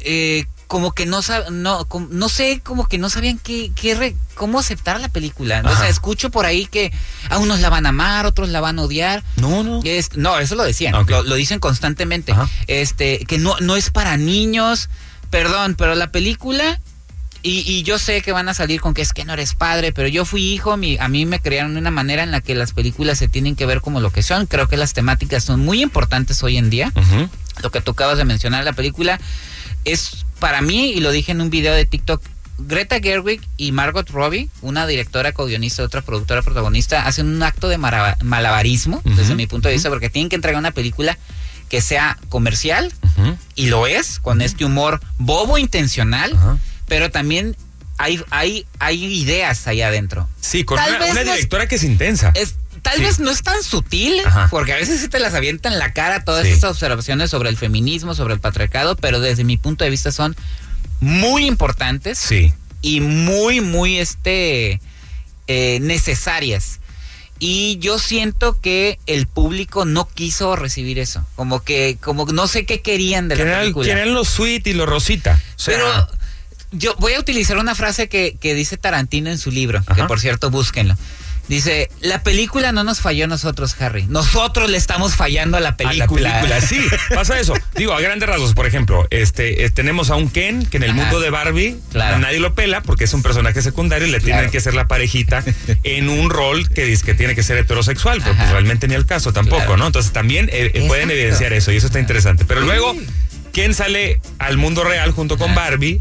eh, 0.00 0.44
como 0.68 0.92
que 0.92 1.06
no 1.06 1.18
sab- 1.22 1.50
no 1.50 1.86
no 2.10 2.28
sé 2.28 2.60
como 2.62 2.86
que 2.86 2.98
no 2.98 3.10
sabían 3.10 3.38
qué, 3.38 3.72
qué 3.74 3.94
re- 3.94 4.16
cómo 4.36 4.58
aceptar 4.60 5.00
la 5.00 5.08
película 5.08 5.60
o 5.64 5.68
Ajá. 5.68 5.80
sea 5.80 5.88
escucho 5.88 6.30
por 6.30 6.46
ahí 6.46 6.66
que 6.66 6.92
a 7.30 7.38
unos 7.38 7.60
la 7.60 7.68
van 7.68 7.84
a 7.86 7.90
amar 7.90 8.26
otros 8.26 8.48
la 8.48 8.60
van 8.60 8.78
a 8.78 8.82
odiar 8.82 9.22
No, 9.36 9.62
no. 9.64 9.80
es- 9.84 10.16
no, 10.16 10.38
eso 10.38 10.54
lo 10.54 10.62
decían, 10.62 10.94
lo, 11.06 11.22
lo 11.24 11.34
dicen 11.34 11.58
constantemente. 11.58 12.32
Ajá. 12.32 12.48
Este, 12.68 13.18
que 13.26 13.38
no, 13.38 13.56
no 13.60 13.74
es 13.76 13.90
para 13.90 14.16
niños, 14.16 14.88
perdón, 15.30 15.74
pero 15.76 15.94
la 15.94 16.10
película, 16.12 16.80
y, 17.42 17.60
y 17.70 17.82
yo 17.82 17.98
sé 17.98 18.22
que 18.22 18.32
van 18.32 18.48
a 18.48 18.54
salir 18.54 18.80
con 18.80 18.94
que 18.94 19.02
es 19.02 19.12
que 19.12 19.24
no 19.24 19.32
eres 19.32 19.54
padre, 19.54 19.92
pero 19.92 20.08
yo 20.08 20.24
fui 20.24 20.52
hijo, 20.52 20.76
mi- 20.76 20.96
a 20.98 21.08
mí 21.08 21.26
me 21.26 21.40
crearon 21.40 21.74
de 21.74 21.80
una 21.80 21.90
manera 21.90 22.22
en 22.22 22.30
la 22.30 22.40
que 22.40 22.54
las 22.54 22.72
películas 22.72 23.18
se 23.18 23.28
tienen 23.28 23.56
que 23.56 23.66
ver 23.66 23.80
como 23.80 24.00
lo 24.00 24.10
que 24.10 24.22
son. 24.22 24.46
Creo 24.46 24.68
que 24.68 24.76
las 24.76 24.92
temáticas 24.92 25.42
son 25.44 25.60
muy 25.64 25.82
importantes 25.82 26.42
hoy 26.42 26.56
en 26.56 26.70
día. 26.70 26.92
Lo 27.62 27.70
que 27.70 27.80
tú 27.80 27.90
acabas 27.92 28.16
de 28.18 28.24
mencionar, 28.24 28.64
la 28.64 28.72
película 28.72 29.20
es 29.84 30.24
para 30.38 30.62
mí, 30.62 30.90
y 30.92 31.00
lo 31.00 31.10
dije 31.10 31.32
en 31.32 31.40
un 31.40 31.50
video 31.50 31.74
de 31.74 31.84
TikTok, 31.84 32.22
Greta 32.58 33.00
Gerwig 33.00 33.40
y 33.56 33.72
Margot 33.72 34.08
Robbie, 34.10 34.48
una 34.60 34.86
directora, 34.86 35.32
co-guionista, 35.32 35.82
otra 35.82 36.02
productora 36.02 36.42
protagonista, 36.42 37.06
hacen 37.06 37.26
un 37.26 37.42
acto 37.42 37.68
de 37.68 37.76
malabarismo, 37.78 39.02
desde 39.04 39.34
mi 39.34 39.46
punto 39.46 39.68
de 39.68 39.74
vista, 39.74 39.88
porque 39.88 40.10
tienen 40.10 40.28
que 40.28 40.36
entregar 40.36 40.58
una 40.60 40.70
película 40.70 41.18
que 41.68 41.80
sea 41.80 42.18
comercial, 42.28 42.92
y 43.56 43.66
lo 43.66 43.86
es, 43.86 44.18
con 44.20 44.42
este 44.42 44.64
humor 44.64 45.00
bobo 45.18 45.58
intencional. 45.58 46.32
Pero 46.88 47.10
también 47.10 47.56
hay, 47.98 48.20
hay, 48.30 48.66
hay 48.78 49.04
ideas 49.04 49.66
ahí 49.66 49.82
adentro. 49.82 50.28
Sí, 50.40 50.64
con 50.64 50.76
Tal 50.78 50.90
una, 50.90 50.98
vez 50.98 51.10
una 51.12 51.24
no 51.24 51.30
es- 51.30 51.36
directora 51.36 51.68
que 51.68 51.76
es 51.76 51.84
intensa. 51.84 52.32
Es, 52.34 52.54
tal 52.82 52.96
Sí. 52.96 53.02
vez 53.04 53.18
no 53.20 53.30
es 53.30 53.42
tan 53.42 53.62
sutil, 53.62 54.20
Ajá. 54.24 54.48
porque 54.50 54.72
a 54.72 54.76
veces 54.76 55.00
sí 55.00 55.08
te 55.08 55.20
las 55.20 55.34
avientan 55.34 55.74
en 55.74 55.78
la 55.78 55.92
cara 55.92 56.24
todas 56.24 56.46
Sí. 56.46 56.52
estas 56.52 56.70
observaciones 56.72 57.30
sobre 57.30 57.48
el 57.48 57.56
feminismo, 57.56 58.14
sobre 58.14 58.34
el 58.34 58.40
patriarcado, 58.40 58.96
pero 58.96 59.20
desde 59.20 59.44
mi 59.44 59.56
punto 59.56 59.84
de 59.84 59.90
vista 59.90 60.10
son 60.10 60.34
muy 61.00 61.46
importantes 61.46 62.18
Sí. 62.18 62.52
y 62.80 63.00
muy, 63.00 63.60
muy 63.60 63.98
este 63.98 64.80
eh, 65.48 65.78
necesarias. 65.80 66.78
y 67.44 67.76
yo 67.80 67.98
siento 67.98 68.60
que 68.60 69.00
el 69.06 69.26
público 69.26 69.84
no 69.84 70.06
quiso 70.08 70.54
recibir 70.54 71.00
eso. 71.00 71.26
Como 71.34 71.64
que, 71.64 71.98
como 72.00 72.24
no 72.26 72.46
sé 72.46 72.64
qué 72.66 72.82
querían 72.82 73.26
de 73.26 73.34
la 73.34 73.58
película. 73.58 73.84
Querían 73.88 74.14
lo 74.14 74.24
sweet 74.24 74.64
y 74.68 74.74
lo 74.74 74.86
rosita. 74.86 75.42
Pero 75.66 76.08
yo 76.72 76.94
voy 76.98 77.14
a 77.14 77.20
utilizar 77.20 77.58
una 77.58 77.74
frase 77.74 78.08
que, 78.08 78.36
que 78.40 78.54
dice 78.54 78.76
Tarantino 78.76 79.30
en 79.30 79.38
su 79.38 79.50
libro, 79.50 79.82
que 79.94 80.04
por 80.04 80.20
cierto, 80.20 80.50
búsquenlo. 80.50 80.96
Dice, 81.48 81.90
la 82.00 82.22
película 82.22 82.70
no 82.70 82.84
nos 82.84 83.00
falló 83.00 83.24
a 83.24 83.26
nosotros, 83.26 83.74
Harry. 83.80 84.06
Nosotros 84.08 84.70
le 84.70 84.78
estamos 84.78 85.16
fallando 85.16 85.56
a 85.56 85.60
la 85.60 85.76
película. 85.76 86.30
A 86.30 86.34
la 86.34 86.40
película, 86.40 86.60
sí, 86.60 86.80
pasa 87.12 87.38
eso. 87.38 87.54
Digo, 87.76 87.92
a 87.92 88.00
grandes 88.00 88.28
rasgos, 88.28 88.54
por 88.54 88.66
ejemplo, 88.66 89.08
este, 89.10 89.64
eh, 89.64 89.70
tenemos 89.70 90.10
a 90.10 90.16
un 90.16 90.30
Ken 90.30 90.64
que 90.64 90.76
en 90.76 90.84
el 90.84 90.94
mundo 90.94 91.18
de 91.20 91.30
Barbie 91.30 91.76
nadie 91.92 92.38
lo 92.38 92.54
pela 92.54 92.80
porque 92.80 93.04
es 93.04 93.12
un 93.12 93.22
personaje 93.22 93.60
secundario 93.60 94.06
y 94.06 94.10
le 94.10 94.20
tienen 94.20 94.50
que 94.50 94.58
hacer 94.58 94.74
la 94.74 94.86
parejita 94.86 95.44
en 95.82 96.08
un 96.08 96.30
rol 96.30 96.68
que 96.68 96.84
dice 96.84 97.04
que 97.04 97.14
tiene 97.14 97.34
que 97.34 97.42
ser 97.42 97.58
heterosexual, 97.58 98.20
pero 98.22 98.36
pues 98.36 98.50
realmente 98.50 98.86
ni 98.86 98.94
el 98.94 99.04
caso 99.04 99.32
tampoco, 99.32 99.76
¿no? 99.76 99.88
Entonces 99.88 100.12
también 100.12 100.48
eh, 100.52 100.70
eh, 100.74 100.84
pueden 100.86 101.10
evidenciar 101.10 101.52
eso 101.52 101.72
y 101.72 101.76
eso 101.76 101.88
está 101.88 101.98
interesante. 101.98 102.44
Pero 102.44 102.60
luego, 102.60 102.94
Ken 103.52 103.74
sale 103.74 104.20
al 104.38 104.56
mundo 104.56 104.84
real 104.84 105.10
junto 105.10 105.36
con 105.36 105.54
Barbie 105.54 106.00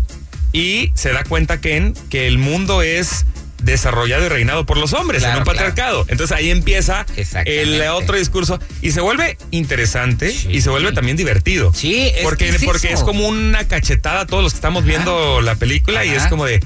y 0.54 0.92
se 0.94 1.12
da 1.12 1.24
cuenta 1.24 1.62
Ken 1.62 1.94
que 2.10 2.28
el 2.28 2.38
mundo 2.38 2.82
es 2.82 3.26
desarrollado 3.64 4.26
y 4.26 4.30
reinado 4.30 4.66
por 4.66 4.78
los 4.78 4.94
hombres 4.94 5.24
en 5.24 5.38
un 5.38 5.44
patriarcado. 5.44 6.06
Entonces 6.08 6.36
ahí 6.36 6.50
empieza 6.50 7.06
el 7.46 7.82
otro 7.90 8.18
discurso 8.18 8.60
y 8.82 8.92
se 8.92 9.02
vuelve 9.02 9.38
interesante 9.52 10.34
y 10.50 10.62
se 10.62 10.70
vuelve 10.70 10.92
también 10.92 11.18
divertido. 11.18 11.72
Sí, 11.74 12.12
es 12.16 12.24
porque, 12.24 12.50
es 12.50 12.64
porque 12.64 12.92
es 12.92 13.02
como 13.02 13.28
una 13.28 13.68
cachetada 13.68 14.22
a 14.22 14.26
todos 14.26 14.44
los 14.44 14.54
que 14.54 14.58
estamos 14.58 14.84
viendo 14.84 15.42
la 15.42 15.56
película 15.56 16.06
y 16.06 16.10
es 16.10 16.28
como 16.28 16.46
de 16.46 16.60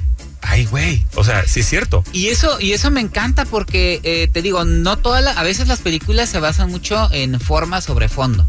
ay, 0.45 0.65
güey. 0.65 1.03
O 1.15 1.23
sea, 1.23 1.45
sí 1.47 1.61
es 1.61 1.67
cierto. 1.67 2.03
Y 2.13 2.27
eso, 2.27 2.59
y 2.59 2.73
eso 2.73 2.91
me 2.91 3.01
encanta 3.01 3.45
porque 3.45 3.99
eh, 4.03 4.29
te 4.31 4.41
digo, 4.41 4.63
no 4.63 4.97
todas 4.97 5.25
a 5.35 5.43
veces 5.43 5.67
las 5.67 5.79
películas 5.79 6.29
se 6.29 6.39
basan 6.39 6.69
mucho 6.69 7.09
en 7.11 7.39
forma 7.39 7.81
sobre 7.81 8.09
fondo, 8.09 8.45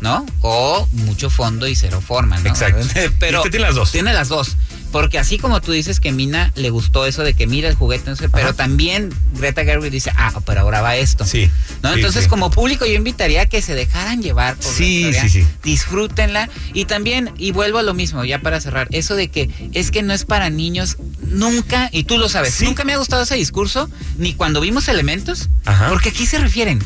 ¿no? 0.00 0.26
O 0.40 0.88
mucho 0.92 1.30
fondo 1.30 1.66
y 1.68 1.74
cero 1.74 2.02
forma, 2.06 2.38
¿no? 2.38 2.48
Exacto. 2.48 2.86
Pero 3.20 3.42
tiene 3.42 3.60
las 3.60 3.74
dos. 3.74 3.92
Tiene 3.92 4.12
las 4.12 4.28
dos. 4.28 4.56
Porque 4.92 5.18
así 5.18 5.38
como 5.38 5.60
tú 5.60 5.72
dices 5.72 6.00
que 6.00 6.12
Mina 6.12 6.52
le 6.54 6.70
gustó 6.70 7.06
eso 7.06 7.22
de 7.22 7.34
que 7.34 7.46
mira 7.46 7.68
el 7.68 7.74
juguete, 7.74 8.10
no 8.10 8.16
sé, 8.16 8.28
pero 8.28 8.54
también 8.54 9.12
Greta 9.34 9.64
Gerwig 9.64 9.90
dice, 9.90 10.10
ah, 10.16 10.32
pero 10.44 10.60
ahora 10.60 10.80
va 10.80 10.96
esto. 10.96 11.24
Sí. 11.24 11.50
¿No? 11.82 11.92
Entonces, 11.92 12.28
como 12.28 12.50
público, 12.50 12.86
yo 12.86 12.94
invitaría 12.94 13.42
a 13.42 13.46
que 13.46 13.62
se 13.62 13.74
dejaran 13.74 14.22
llevar 14.22 14.56
por 14.56 14.72
sí, 14.72 15.02
la 15.02 15.08
historia, 15.10 15.30
sí, 15.30 15.42
sí. 15.42 15.48
disfrútenla. 15.62 16.48
Y 16.72 16.86
también, 16.86 17.32
y 17.36 17.52
vuelvo 17.52 17.78
a 17.78 17.82
lo 17.82 17.94
mismo, 17.94 18.24
ya 18.24 18.40
para 18.40 18.60
cerrar, 18.60 18.88
eso 18.92 19.16
de 19.16 19.28
que 19.28 19.50
es 19.72 19.90
que 19.90 20.02
no 20.02 20.12
es 20.12 20.24
para 20.24 20.50
niños, 20.50 20.96
nunca, 21.22 21.88
y 21.92 22.04
tú 22.04 22.18
lo 22.18 22.28
sabes, 22.28 22.60
nunca 22.62 22.84
me 22.84 22.94
ha 22.94 22.98
gustado 22.98 23.22
ese 23.22 23.34
discurso, 23.34 23.90
ni 24.18 24.34
cuando 24.34 24.60
vimos 24.60 24.88
elementos, 24.88 25.48
porque 25.88 26.10
aquí 26.10 26.26
se 26.26 26.38
refieren 26.38 26.82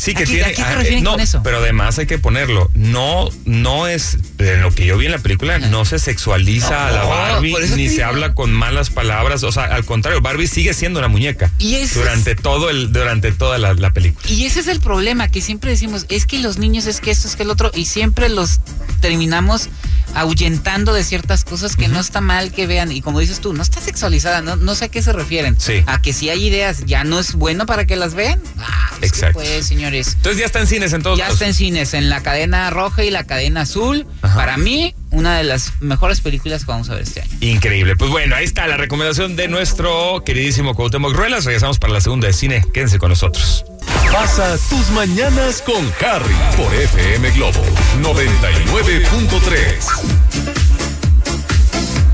Sí, 0.00 0.14
que 0.14 0.24
tiene. 0.24 0.54
Ah, 0.58 0.82
eh, 0.82 1.02
no, 1.02 1.16
pero 1.44 1.58
además 1.58 1.98
hay 1.98 2.06
que 2.06 2.18
ponerlo. 2.18 2.70
No, 2.72 3.28
no 3.44 3.86
es. 3.86 4.16
De 4.38 4.56
lo 4.56 4.74
que 4.74 4.86
yo 4.86 4.96
vi 4.96 5.04
en 5.04 5.12
la 5.12 5.18
película, 5.18 5.58
no 5.58 5.84
se 5.84 5.98
sexualiza 5.98 6.88
a 6.88 6.90
la 6.90 7.04
Barbie, 7.04 7.54
ni 7.76 7.90
se 7.90 8.02
habla 8.02 8.34
con 8.34 8.50
malas 8.50 8.88
palabras. 8.88 9.42
O 9.42 9.52
sea, 9.52 9.64
al 9.64 9.84
contrario, 9.84 10.22
Barbie 10.22 10.46
sigue 10.46 10.72
siendo 10.72 11.00
una 11.00 11.08
muñeca. 11.08 11.52
Y 11.58 11.84
durante 11.88 12.34
todo 12.34 12.70
el, 12.70 12.92
durante 12.92 13.30
toda 13.32 13.58
la, 13.58 13.74
la, 13.74 13.90
película. 13.90 14.26
Y 14.30 14.46
ese 14.46 14.60
es 14.60 14.68
el 14.68 14.80
problema, 14.80 15.28
que 15.28 15.42
siempre 15.42 15.70
decimos, 15.70 16.06
es 16.08 16.24
que 16.24 16.38
los 16.38 16.56
niños 16.56 16.86
es 16.86 17.00
que 17.00 17.10
esto, 17.10 17.28
es 17.28 17.36
que 17.36 17.42
el 17.42 17.50
otro, 17.50 17.70
y 17.74 17.84
siempre 17.84 18.30
los 18.30 18.60
terminamos 19.02 19.68
ahuyentando 20.14 20.92
de 20.92 21.04
ciertas 21.04 21.44
cosas 21.44 21.76
que 21.76 21.88
no 21.88 22.00
está 22.00 22.20
mal 22.20 22.52
que 22.52 22.66
vean. 22.66 22.92
Y 22.92 23.00
como 23.00 23.20
dices 23.20 23.40
tú, 23.40 23.52
no 23.52 23.62
está 23.62 23.80
sexualizada, 23.80 24.42
no, 24.42 24.56
no 24.56 24.74
sé 24.74 24.86
a 24.86 24.88
qué 24.88 25.02
se 25.02 25.12
refieren. 25.12 25.56
Sí. 25.58 25.82
A 25.86 26.02
que 26.02 26.12
si 26.12 26.30
hay 26.30 26.46
ideas, 26.46 26.84
ya 26.86 27.04
no 27.04 27.18
es 27.18 27.34
bueno 27.34 27.66
para 27.66 27.86
que 27.86 27.96
las 27.96 28.14
vean. 28.14 28.40
Ah, 28.58 28.90
Exacto. 29.02 29.40
pues, 29.40 29.66
señores. 29.66 30.14
Entonces 30.16 30.40
ya 30.40 30.46
está 30.46 30.60
en 30.60 30.66
cines 30.66 30.92
en 30.92 31.02
todos 31.02 31.18
Ya 31.18 31.28
está 31.28 31.46
en 31.46 31.54
cines, 31.54 31.94
en 31.94 32.08
la 32.10 32.22
cadena 32.22 32.70
roja 32.70 33.04
y 33.04 33.10
la 33.10 33.24
cadena 33.24 33.62
azul. 33.62 34.06
Para 34.20 34.56
mí, 34.56 34.94
una 35.10 35.36
de 35.36 35.44
las 35.44 35.72
mejores 35.80 36.20
películas 36.20 36.64
que 36.64 36.70
vamos 36.70 36.90
a 36.90 36.94
ver 36.94 37.02
este 37.02 37.22
año. 37.22 37.30
Increíble. 37.40 37.96
Pues 37.96 38.10
bueno, 38.10 38.36
ahí 38.36 38.44
está 38.44 38.66
la 38.66 38.76
recomendación 38.76 39.36
de 39.36 39.48
nuestro 39.48 40.22
queridísimo 40.24 40.74
Cuauhtémoc 40.74 41.14
Ruelas. 41.14 41.44
Regresamos 41.44 41.78
para 41.78 41.92
la 41.92 42.00
segunda 42.00 42.26
de 42.26 42.32
cine. 42.32 42.64
Quédense 42.72 42.98
con 42.98 43.10
nosotros. 43.10 43.64
Pasa 44.12 44.58
tus 44.68 44.90
mañanas 44.90 45.62
con 45.62 45.90
Harry 46.04 46.34
por 46.56 46.74
FM 46.74 47.30
Globo 47.30 47.62
99.3. 48.02 50.20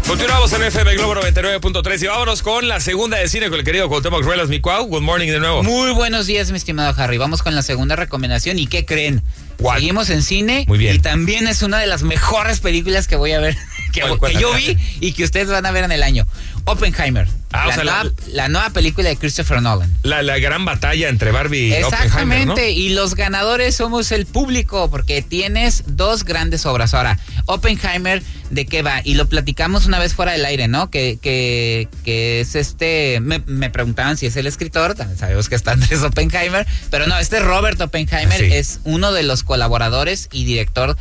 Continuamos 0.07 0.53
en 0.53 0.63
FM 0.63 0.95
Globo 0.95 1.15
99.3 1.17 2.03
y 2.03 2.07
vámonos 2.07 2.43
con 2.43 2.69
la 2.69 2.81
segunda 2.81 3.17
de 3.17 3.29
cine 3.29 3.49
con 3.49 3.59
el 3.59 3.65
querido 3.65 3.89
Cuauhtémoc 3.89 4.23
Ruelas, 4.23 4.49
mi 4.49 4.61
cuau. 4.61 4.87
Good 4.87 5.01
morning 5.01 5.29
de 5.29 5.41
nuevo. 5.41 5.63
Muy 5.63 5.91
buenos 5.93 6.27
días, 6.27 6.51
mi 6.51 6.59
estimado 6.59 6.95
Harry. 6.97 7.17
Vamos 7.17 7.43
con 7.43 7.55
la 7.55 7.63
segunda 7.63 7.97
recomendación. 7.97 8.59
¿Y 8.59 8.67
qué 8.67 8.85
creen? 8.85 9.23
Seguimos 9.59 10.11
en 10.11 10.23
cine. 10.23 10.65
Muy 10.69 10.79
bien. 10.79 10.97
Y 10.97 10.99
también 10.99 11.49
es 11.49 11.63
una 11.63 11.79
de 11.79 11.87
las 11.87 12.03
mejores 12.03 12.61
películas 12.61 13.09
que 13.09 13.17
voy 13.17 13.33
a 13.33 13.41
ver, 13.41 13.57
que, 13.93 14.01
que 14.03 14.41
yo 14.41 14.53
vi 14.55 14.77
y 15.01 15.13
que 15.13 15.25
ustedes 15.25 15.49
van 15.49 15.67
a 15.67 15.71
ver 15.71 15.85
en 15.85 15.93
el 15.93 16.03
año. 16.03 16.27
Oppenheimer. 16.65 17.29
Ah, 17.53 17.67
la, 17.67 17.71
o 17.71 17.75
sea, 17.75 17.85
nueva, 17.85 18.05
la- 18.05 18.13
la 18.33 18.49
nueva 18.49 18.71
película 18.71 19.09
de 19.09 19.17
Christopher 19.17 19.63
Nolan. 19.63 19.91
La, 20.03 20.23
la 20.23 20.39
gran 20.39 20.65
batalla 20.65 21.09
entre 21.09 21.31
Barbie 21.31 21.69
y 21.69 21.73
Exactamente, 21.73 22.51
Oppenheimer, 22.53 22.75
¿no? 22.77 22.81
y 22.81 22.89
los 22.91 23.15
ganadores 23.15 23.77
somos 23.77 24.11
el 24.11 24.27
público, 24.27 24.91
porque 24.91 25.23
tienes 25.23 25.85
dos 25.87 26.25
grandes 26.25 26.67
obras. 26.67 26.93
Ahora, 26.93 27.19
Oppenheimer, 27.47 28.21
¿de 28.51 28.67
qué 28.67 28.83
va? 28.83 29.01
Y 29.05 29.15
lo 29.15 29.29
platicamos 29.29 29.87
una 29.87 30.01
vez 30.01 30.15
fuera 30.15 30.33
del 30.33 30.45
aire, 30.45 30.67
¿no? 30.67 30.91
Que, 30.91 31.19
que, 31.23 31.89
que 32.05 32.41
es 32.41 32.57
este. 32.57 33.21
Me, 33.21 33.39
me 33.47 33.71
preguntaban 33.71 34.17
si 34.17 34.27
es 34.27 34.37
el 34.37 34.49
escritor, 34.49 34.95
también 34.97 35.19
sabemos 35.19 35.49
que 35.49 35.55
está 35.55 35.73
Andrés 35.73 36.03
Oppenheimer, 36.03 36.67
pero 36.91 37.07
no, 37.07 37.17
este 37.19 37.39
Robert 37.39 37.81
Oppenheimer 37.81 38.39
Sí. 38.41 38.49
es 38.53 38.81
uno 38.85 39.13
de 39.13 39.23
los 39.23 39.45
colaboradores 39.45 40.29
y 40.33 40.45
director 40.45 40.97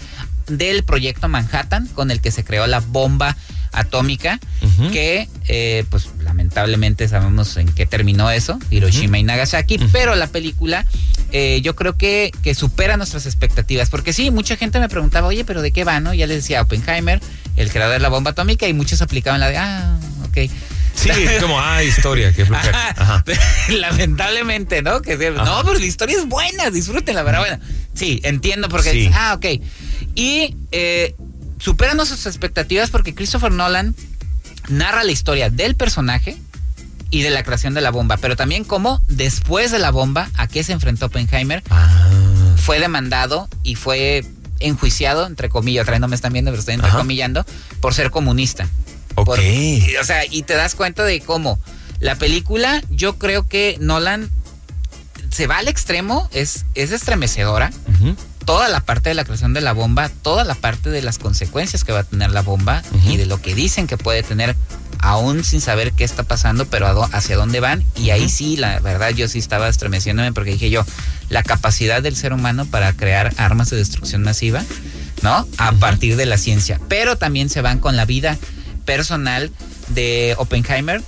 del 0.47 0.83
proyecto 0.83 1.27
Manhattan, 1.27 1.87
con 1.87 2.11
el 2.11 2.21
que 2.21 2.31
se 2.31 2.43
creó 2.43 2.67
la 2.67 2.79
bomba 2.79 3.35
atómica, 3.71 4.39
que 4.93 5.27
eh, 5.49 5.83
pues 5.89 6.07
lamentablemente 6.23 7.07
sabemos 7.09 7.57
en 7.57 7.67
qué 7.67 7.85
terminó 7.85 8.31
eso, 8.31 8.57
Hiroshima 8.69 9.19
y 9.19 9.23
Nagasaki, 9.23 9.77
pero 9.91 10.15
la 10.15 10.27
película 10.27 10.85
eh, 11.31 11.59
yo 11.61 11.75
creo 11.75 11.97
que, 11.97 12.31
que 12.41 12.55
supera 12.55 12.95
nuestras 12.95 13.25
expectativas, 13.25 13.89
porque 13.89 14.13
sí, 14.13 14.31
mucha 14.31 14.55
gente 14.55 14.79
me 14.79 14.87
preguntaba, 14.87 15.27
oye, 15.27 15.43
pero 15.43 15.61
¿de 15.61 15.71
qué 15.71 15.83
va, 15.83 15.99
no? 15.99 16.13
Ya 16.13 16.25
les 16.27 16.37
decía 16.37 16.61
Oppenheimer, 16.61 17.19
el 17.57 17.69
creador 17.69 17.95
de 17.95 17.99
la 17.99 18.07
bomba 18.09 18.31
atómica, 18.31 18.65
y 18.67 18.73
muchos 18.73 19.01
aplicaban 19.01 19.41
la 19.41 19.49
de, 19.49 19.57
ah, 19.57 19.97
ok. 20.29 20.49
Sí, 20.95 21.09
es 21.09 21.41
como, 21.41 21.59
ah, 21.59 21.83
historia, 21.83 22.31
qué. 22.31 22.43
Ajá. 22.43 23.23
Lamentablemente, 23.69 24.81
¿no? 24.81 25.01
Que 25.01 25.17
sí, 25.17 25.25
no, 25.35 25.61
pero 25.65 25.77
la 25.79 25.85
historia 25.85 26.17
es 26.17 26.25
buena, 26.27 26.69
disfrútenla, 26.69 27.25
pero 27.25 27.39
bueno. 27.39 27.59
Sí, 27.93 28.21
entiendo 28.23 28.69
porque 28.69 28.91
Sí. 28.91 29.09
ah, 29.13 29.33
ok. 29.35 29.61
Y 30.15 30.55
eh, 30.71 31.15
supera 31.59 31.93
nuestras 31.93 32.25
expectativas 32.25 32.89
porque 32.89 33.13
Christopher 33.13 33.51
Nolan 33.51 33.95
narra 34.69 35.03
la 35.03 35.11
historia 35.11 35.49
del 35.49 35.75
personaje 35.75 36.37
y 37.11 37.21
de 37.21 37.29
la 37.29 37.43
creación 37.43 37.73
de 37.73 37.81
la 37.81 37.91
bomba, 37.91 38.17
pero 38.17 38.35
también 38.35 38.63
cómo 38.63 39.01
después 39.07 39.71
de 39.71 39.79
la 39.79 39.91
bomba, 39.91 40.29
a 40.35 40.47
qué 40.47 40.63
se 40.63 40.71
enfrentó 40.73 41.05
Oppenheimer, 41.07 41.63
Ah. 41.69 42.09
fue 42.57 42.79
demandado 42.79 43.47
y 43.63 43.75
fue 43.75 44.25
enjuiciado, 44.59 45.27
entre 45.27 45.49
comillas, 45.49 45.83
otra 45.83 45.91
vez 45.93 46.01
no 46.01 46.07
me 46.07 46.15
están 46.15 46.33
viendo, 46.33 46.49
pero 46.51 46.59
estoy 46.59 46.75
Ajá. 46.75 47.45
por 47.81 47.93
ser 47.93 48.09
comunista. 48.09 48.67
Ok. 49.15 49.25
Por- 49.25 49.39
o 49.39 50.03
sea, 50.03 50.25
y 50.29 50.43
te 50.43 50.55
das 50.55 50.75
cuenta 50.75 51.03
de 51.03 51.21
cómo 51.21 51.59
la 51.99 52.15
película, 52.15 52.81
yo 52.89 53.17
creo 53.17 53.47
que 53.47 53.77
Nolan 53.79 54.29
se 55.29 55.47
va 55.47 55.57
al 55.57 55.67
extremo, 55.67 56.29
es, 56.33 56.65
es 56.75 56.91
estremecedora. 56.91 57.71
Toda 58.45 58.69
la 58.69 58.79
parte 58.79 59.09
de 59.09 59.15
la 59.15 59.23
creación 59.23 59.53
de 59.53 59.61
la 59.61 59.73
bomba, 59.73 60.09
toda 60.09 60.43
la 60.43 60.55
parte 60.55 60.89
de 60.89 61.01
las 61.01 61.17
consecuencias 61.17 61.83
que 61.83 61.91
va 61.91 61.99
a 61.99 62.03
tener 62.03 62.31
la 62.31 62.41
bomba 62.41 62.83
y 63.05 63.17
de 63.17 63.25
lo 63.25 63.41
que 63.41 63.55
dicen 63.55 63.87
que 63.87 63.97
puede 63.97 64.21
tener, 64.21 64.55
aún 64.99 65.43
sin 65.43 65.61
saber 65.61 65.93
qué 65.93 66.03
está 66.03 66.23
pasando, 66.23 66.65
pero 66.65 67.07
hacia 67.11 67.37
dónde 67.37 67.59
van. 67.59 67.83
Y 67.95 68.11
ahí 68.11 68.29
sí, 68.29 68.55
la 68.55 68.79
verdad, 68.79 69.09
yo 69.09 69.27
sí 69.27 69.39
estaba 69.39 69.67
estremeciéndome 69.67 70.31
porque 70.31 70.51
dije 70.51 70.69
yo, 70.69 70.85
la 71.29 71.43
capacidad 71.43 72.03
del 72.03 72.15
ser 72.15 72.33
humano 72.33 72.65
para 72.65 72.93
crear 72.93 73.33
armas 73.37 73.71
de 73.71 73.77
destrucción 73.77 74.21
masiva, 74.21 74.63
¿no? 75.23 75.47
A 75.57 75.71
partir 75.73 76.15
de 76.15 76.25
la 76.25 76.37
ciencia. 76.37 76.79
Pero 76.87 77.17
también 77.17 77.49
se 77.49 77.61
van 77.61 77.79
con 77.79 77.95
la 77.95 78.05
vida 78.05 78.37
personal 78.85 79.51
de 79.89 80.35
Oppenheimer 80.37 81.01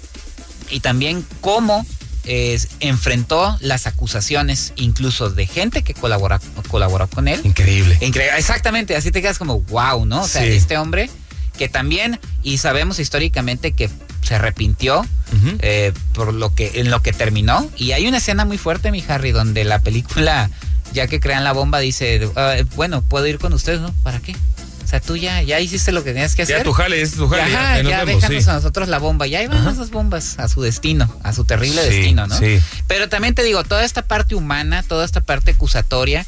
y 0.70 0.80
también 0.80 1.26
cómo 1.42 1.86
eh, 2.28 2.60
enfrentó 2.80 3.58
las 3.62 3.88
acusaciones 3.88 4.74
incluso 4.76 5.30
de 5.30 5.46
gente 5.48 5.82
que 5.84 5.94
colabora, 5.94 6.40
colaboró 6.70 7.08
con 7.08 7.28
él. 7.28 7.40
Increíble. 7.44 7.98
Incre- 8.02 8.30
Exactamente, 8.38 8.96
así 8.96 9.12
te 9.12 9.22
quedas 9.22 9.38
como 9.40 9.62
wow, 9.62 10.06
¿no? 10.06 10.22
O 10.22 10.28
sea, 10.28 10.42
Sí. 10.44 10.50
este 10.50 10.78
hombre 10.78 11.10
que 11.58 11.70
también, 11.70 12.20
y 12.44 12.60
sabemos 12.60 13.00
históricamente 13.00 13.72
que 13.72 13.90
se 14.22 14.36
arrepintió 14.36 15.06
eh, 15.60 15.92
por 16.14 16.34
lo 16.34 16.54
que, 16.54 16.80
en 16.82 16.92
lo 16.92 17.02
que 17.02 17.14
terminó. 17.14 17.68
Y 17.76 17.94
hay 17.94 18.08
una 18.08 18.18
escena 18.18 18.46
muy 18.46 18.58
fuerte, 18.60 18.92
mi 18.92 19.04
Harry, 19.08 19.32
donde 19.32 19.64
la 19.64 19.80
película, 19.80 20.50
ya 20.94 21.08
que 21.08 21.20
crean 21.20 21.44
la 21.44 21.54
bomba, 21.54 21.80
dice, 21.80 22.30
"Ah, 22.36 22.56
bueno, 22.76 23.02
puedo 23.02 23.26
ir 23.28 23.40
con 23.40 23.54
ustedes, 23.54 23.82
¿no? 23.82 23.92
¿Para 24.04 24.20
qué? 24.20 24.36
O 24.88 24.90
sea, 24.90 25.02
tú 25.02 25.18
ya, 25.18 25.42
ya 25.42 25.60
hiciste 25.60 25.92
lo 25.92 26.02
que 26.02 26.14
tenías 26.14 26.34
que 26.34 26.44
hacer. 26.44 26.60
Ya 26.60 26.64
tu 26.64 26.72
jale, 26.72 27.02
es 27.02 27.12
tu 27.12 27.28
jale. 27.28 27.52
Ya, 27.52 27.76
ya, 27.76 27.84
nos 27.84 27.90
ya 27.92 28.04
vemos, 28.06 28.22
déjanos 28.22 28.44
sí. 28.46 28.50
a 28.50 28.54
nosotros 28.54 28.88
la 28.88 29.00
bomba. 29.00 29.28
Ya 29.28 29.44
iban 29.44 29.68
esas 29.68 29.90
bombas 29.92 30.40
a 30.40 30.48
su 30.48 30.62
destino, 30.62 31.14
a 31.24 31.34
su 31.34 31.44
terrible 31.44 31.82
Sí, 31.84 31.90
destino, 31.90 32.26
¿no? 32.26 32.38
sí. 32.38 32.62
Pero 32.88 33.10
también 33.10 33.36
te 33.36 33.44
digo, 33.44 33.66
toda 33.66 33.84
esta 33.84 34.04
parte 34.04 34.34
humana, 34.34 34.84
toda 34.84 35.04
esta 35.04 35.20
parte 35.20 35.52
acusatoria, 35.52 36.26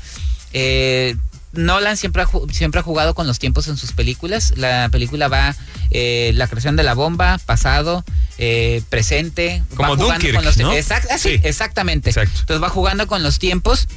eh, 0.51 1.15
Nolan 1.53 1.95
siempre 1.95 2.21
ha, 2.21 2.27
siempre 2.51 2.81
ha 2.81 2.83
jugado 2.83 3.15
con 3.15 3.27
los 3.27 3.39
tiempos 3.39 3.69
en 3.69 3.77
sus 3.77 3.93
películas. 3.93 4.53
La 4.57 4.89
película 4.91 5.29
va, 5.29 5.55
eh, 5.89 6.31
la 6.35 6.47
creación 6.47 6.75
de 6.75 6.83
la 6.83 6.93
bomba, 6.95 7.39
pasado, 7.45 8.03
eh, 8.37 8.81
presente. 8.89 9.63
Como 9.75 9.83
va 9.91 9.95
jugando 9.95 10.13
Dunkirk, 10.15 10.35
con 10.35 10.43
los 10.45 10.57
¿no? 10.57 10.73
Exact- 10.73 11.07
ah, 11.11 11.17
sí, 11.17 11.37
Sí. 11.37 11.41
exactamente. 11.43 12.09
Exacto. 12.09 12.41
Entonces 12.41 12.61
va 12.61 12.69
jugando 12.69 13.07
con 13.07 13.23
los 13.23 13.39
tiempos. 13.39 13.87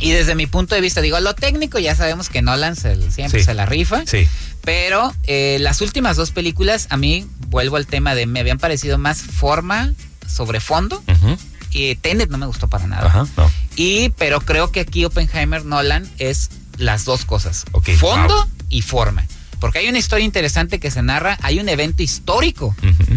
Y 0.00 0.10
desde 0.12 0.34
mi 0.34 0.46
punto 0.46 0.74
de 0.74 0.80
vista, 0.80 1.00
digo, 1.00 1.18
lo 1.20 1.34
técnico 1.34 1.78
ya 1.78 1.94
sabemos 1.94 2.28
que 2.28 2.42
Nolan 2.42 2.76
se- 2.76 3.10
siempre 3.10 3.40
Sí. 3.40 3.44
se 3.46 3.54
la 3.54 3.66
rifa. 3.66 4.04
Sí. 4.06 4.28
Pero 4.62 5.14
eh, 5.24 5.58
las 5.60 5.80
últimas 5.80 6.16
dos 6.16 6.30
películas, 6.30 6.86
a 6.90 6.96
mí, 6.96 7.26
vuelvo 7.48 7.76
al 7.76 7.86
tema 7.86 8.14
de, 8.14 8.26
me 8.26 8.40
habían 8.40 8.58
parecido 8.58 8.98
más 8.98 9.20
forma 9.22 9.92
sobre 10.26 10.60
fondo. 10.60 11.02
Ujú. 11.08 11.36
Y 11.70 11.96
Tenet 11.96 12.30
no 12.30 12.38
me 12.38 12.46
gustó 12.46 12.68
para 12.68 12.86
nada. 12.86 13.06
Ajá, 13.06 13.26
no. 13.36 13.50
Y, 13.76 14.10
pero 14.10 14.40
creo 14.40 14.70
que 14.72 14.80
aquí 14.80 15.04
Oppenheimer 15.04 15.64
Nolan 15.64 16.08
es 16.18 16.50
las 16.76 17.04
dos 17.04 17.24
cosas. 17.24 17.64
Fondo 17.98 18.34
wow. 18.36 18.52
y 18.70 18.82
forma. 18.82 19.24
Porque 19.60 19.78
hay 19.80 19.88
una 19.88 19.98
historia 19.98 20.24
interesante 20.24 20.78
que 20.80 20.90
se 20.90 21.02
narra, 21.02 21.38
hay 21.42 21.58
un 21.60 21.68
evento 21.68 22.02
histórico 22.02 22.74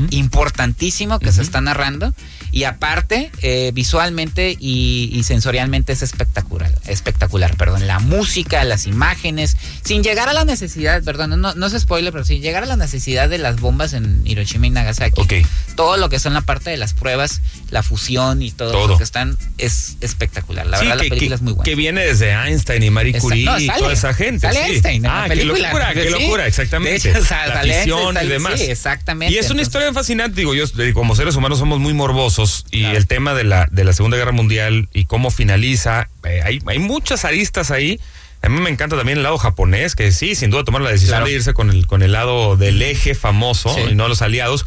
importantísimo 0.10 1.20
que 1.20 1.32
se 1.32 1.42
está 1.42 1.62
narrando 1.62 2.14
y 2.52 2.66
aparte 2.66 3.32
eh, 3.42 3.72
visualmente 3.74 4.56
y, 4.60 5.10
y 5.14 5.24
sensorialmente 5.24 5.94
es 5.94 6.02
espectacular, 6.04 6.72
espectacular, 6.86 7.56
perdón, 7.56 7.88
la 7.88 8.00
música, 8.00 8.64
las 8.66 8.88
imágenes, 8.88 9.56
sin 9.84 10.04
llegar 10.04 10.28
a 10.30 10.34
la 10.34 10.44
necesidad, 10.46 11.02
perdón, 11.04 11.40
no, 11.42 11.54
no 11.56 11.66
es 11.66 11.74
spoiler, 11.80 12.12
pero 12.12 12.26
sin 12.26 12.42
llegar 12.42 12.64
a 12.64 12.66
la 12.66 12.76
necesidad 12.76 13.30
de 13.30 13.38
las 13.38 13.60
bombas 13.60 13.94
en 13.94 14.22
Hiroshima 14.26 14.68
y 14.68 14.70
Nagasaki. 14.70 15.22
Ok. 15.22 15.34
Todo 15.76 15.96
lo 15.98 16.10
que 16.10 16.20
son 16.20 16.34
la 16.34 16.42
parte 16.42 16.70
de 16.70 16.78
las 16.78 16.94
pruebas, 16.94 17.42
la 17.70 17.84
fusión 17.84 18.42
y 18.42 18.52
todo, 18.52 18.72
Todo. 18.72 18.88
lo 18.90 18.98
que 18.98 19.04
están 19.04 19.38
es 19.58 19.98
espectacular. 20.02 20.68
La 20.68 20.78
Sí, 20.80 20.86
verdad 20.86 21.00
que, 21.02 21.06
la 21.06 21.10
película 21.16 21.30
que- 21.30 21.36
es 21.36 21.42
muy 21.42 21.54
buena. 21.54 21.64
que 21.64 21.76
viene 21.76 22.02
desde 22.06 22.32
Einstein 22.32 22.84
y 22.84 22.90
Marie 22.90 23.18
Curie 23.20 23.46
no, 23.46 23.58
y 23.60 23.68
toda 23.68 23.94
esa 23.94 24.14
gente. 24.14 24.42
Sale 24.48 24.60
sí. 24.66 24.72
Einstein 24.74 25.06
en 25.06 25.12
ah, 25.12 25.28
la 25.28 25.34
qué 25.36 25.46
locura, 25.46 25.94
qué 25.94 26.02
Sí. 26.04 26.10
Exactamente. 26.40 27.12
De 27.12 27.82
hecho, 27.84 28.12
la 28.14 28.24
y 28.24 28.28
demás. 28.28 28.60
sí, 28.60 28.66
exactamente. 28.72 29.34
Y 29.34 29.38
es 29.38 29.46
una 29.46 29.62
Entonces- 29.62 29.68
historia 29.68 29.94
fascinante, 29.94 30.36
digo, 30.36 30.54
yo 30.56 30.64
eh, 30.80 30.94
como 30.94 31.16
seres 31.16 31.36
humanos 31.36 31.60
somos 31.60 31.80
muy 31.80 31.94
morbosos 31.94 32.66
y 32.72 32.82
Claro. 32.82 32.98
el 32.98 33.08
tema 33.08 33.34
de 33.34 33.44
la, 33.44 33.68
de 33.72 33.84
la 33.84 33.94
Segunda 33.94 34.18
Guerra 34.18 34.32
Mundial 34.32 34.88
y 34.94 35.06
cómo 35.06 35.32
finaliza, 35.32 36.10
eh, 36.24 36.42
hay, 36.44 36.60
hay 36.66 36.80
muchas 36.80 37.26
aristas 37.26 37.72
ahí. 37.72 38.00
A 38.44 38.50
mí 38.50 38.60
me 38.60 38.70
encanta 38.72 38.96
también 38.98 39.18
el 39.20 39.24
lado 39.24 39.38
japonés, 39.38 39.96
que 39.96 40.12
sí, 40.12 40.34
sin 40.34 40.50
duda 40.50 40.64
tomar 40.64 40.82
la 40.82 40.90
decisión 40.90 41.12
Claro. 41.18 41.26
de 41.28 41.34
irse 41.34 41.54
con 41.54 41.70
el, 41.70 41.86
con 41.86 42.02
el 42.02 42.12
lado 42.14 42.58
del 42.58 42.82
eje 42.82 43.14
famoso 43.14 43.74
Sí. 43.76 43.82
y 43.92 43.96
no 43.96 44.08
los 44.08 44.22
aliados. 44.24 44.66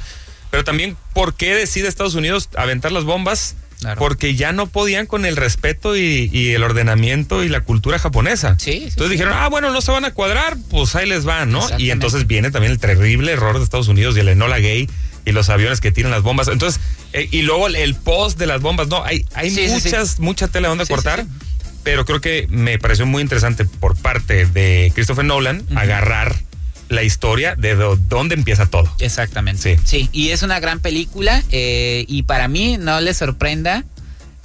Pero 0.50 0.62
también, 0.62 0.96
¿por 1.12 1.34
qué 1.34 1.54
decide 1.56 1.88
Estados 1.88 2.14
Unidos 2.14 2.48
aventar 2.56 2.92
las 2.92 3.02
bombas? 3.02 3.56
Claro. 3.84 3.98
Porque 3.98 4.34
ya 4.34 4.52
no 4.52 4.66
podían 4.66 5.04
con 5.04 5.26
el 5.26 5.36
respeto 5.36 5.94
y, 5.94 6.30
y 6.32 6.52
el 6.52 6.62
ordenamiento 6.62 7.44
y 7.44 7.50
la 7.50 7.60
cultura 7.60 7.98
japonesa. 7.98 8.56
Sí, 8.58 8.72
sí, 8.72 8.76
Entonces 8.84 9.08
sí. 9.08 9.12
dijeron, 9.12 9.34
ah, 9.36 9.48
bueno, 9.50 9.70
no 9.72 9.80
se 9.82 9.92
van 9.92 10.06
a 10.06 10.12
cuadrar, 10.14 10.56
pues 10.70 10.94
ahí 10.94 11.06
les 11.06 11.24
van, 11.24 11.50
¿no? 11.50 11.66
Y 11.78 11.90
entonces 11.90 12.26
viene 12.26 12.50
también 12.50 12.72
el 12.72 12.78
terrible 12.78 13.32
error 13.32 13.58
de 13.58 13.64
Estados 13.64 13.88
Unidos 13.88 14.16
y 14.16 14.20
el 14.20 14.28
Enola 14.28 14.58
Gay 14.58 14.88
y 15.26 15.32
los 15.32 15.50
aviones 15.50 15.80
que 15.82 15.92
tiran 15.92 16.10
las 16.10 16.22
bombas. 16.22 16.48
Entonces, 16.48 16.80
eh, 17.12 17.28
y 17.30 17.42
luego 17.42 17.66
el, 17.66 17.76
el 17.76 17.94
post 17.94 18.38
de 18.38 18.46
las 18.46 18.62
bombas, 18.62 18.88
no, 18.88 19.04
hay, 19.04 19.26
hay 19.34 19.50
muchas, 19.68 20.18
mucha 20.18 20.48
tela 20.48 20.68
donde 20.68 20.86
cortar. 20.86 21.26
Pero 21.82 22.06
creo 22.06 22.22
que 22.22 22.46
me 22.48 22.78
pareció 22.78 23.04
muy 23.04 23.20
interesante 23.20 23.66
por 23.66 23.94
parte 23.94 24.46
de 24.46 24.90
Christopher 24.94 25.26
Nolan 25.26 25.62
agarrar 25.76 26.34
la 26.88 27.02
historia 27.02 27.54
de 27.56 27.74
dónde 28.08 28.34
empieza 28.34 28.66
todo. 28.66 28.92
Exactamente. 28.98 29.78
Sí. 29.78 29.82
Sí. 29.84 30.08
y 30.12 30.30
es 30.30 30.42
una 30.42 30.60
gran 30.60 30.80
película 30.80 31.42
eh, 31.50 32.04
y 32.08 32.22
para 32.24 32.48
mí 32.48 32.76
no 32.78 33.00
le 33.00 33.14
sorprenda. 33.14 33.84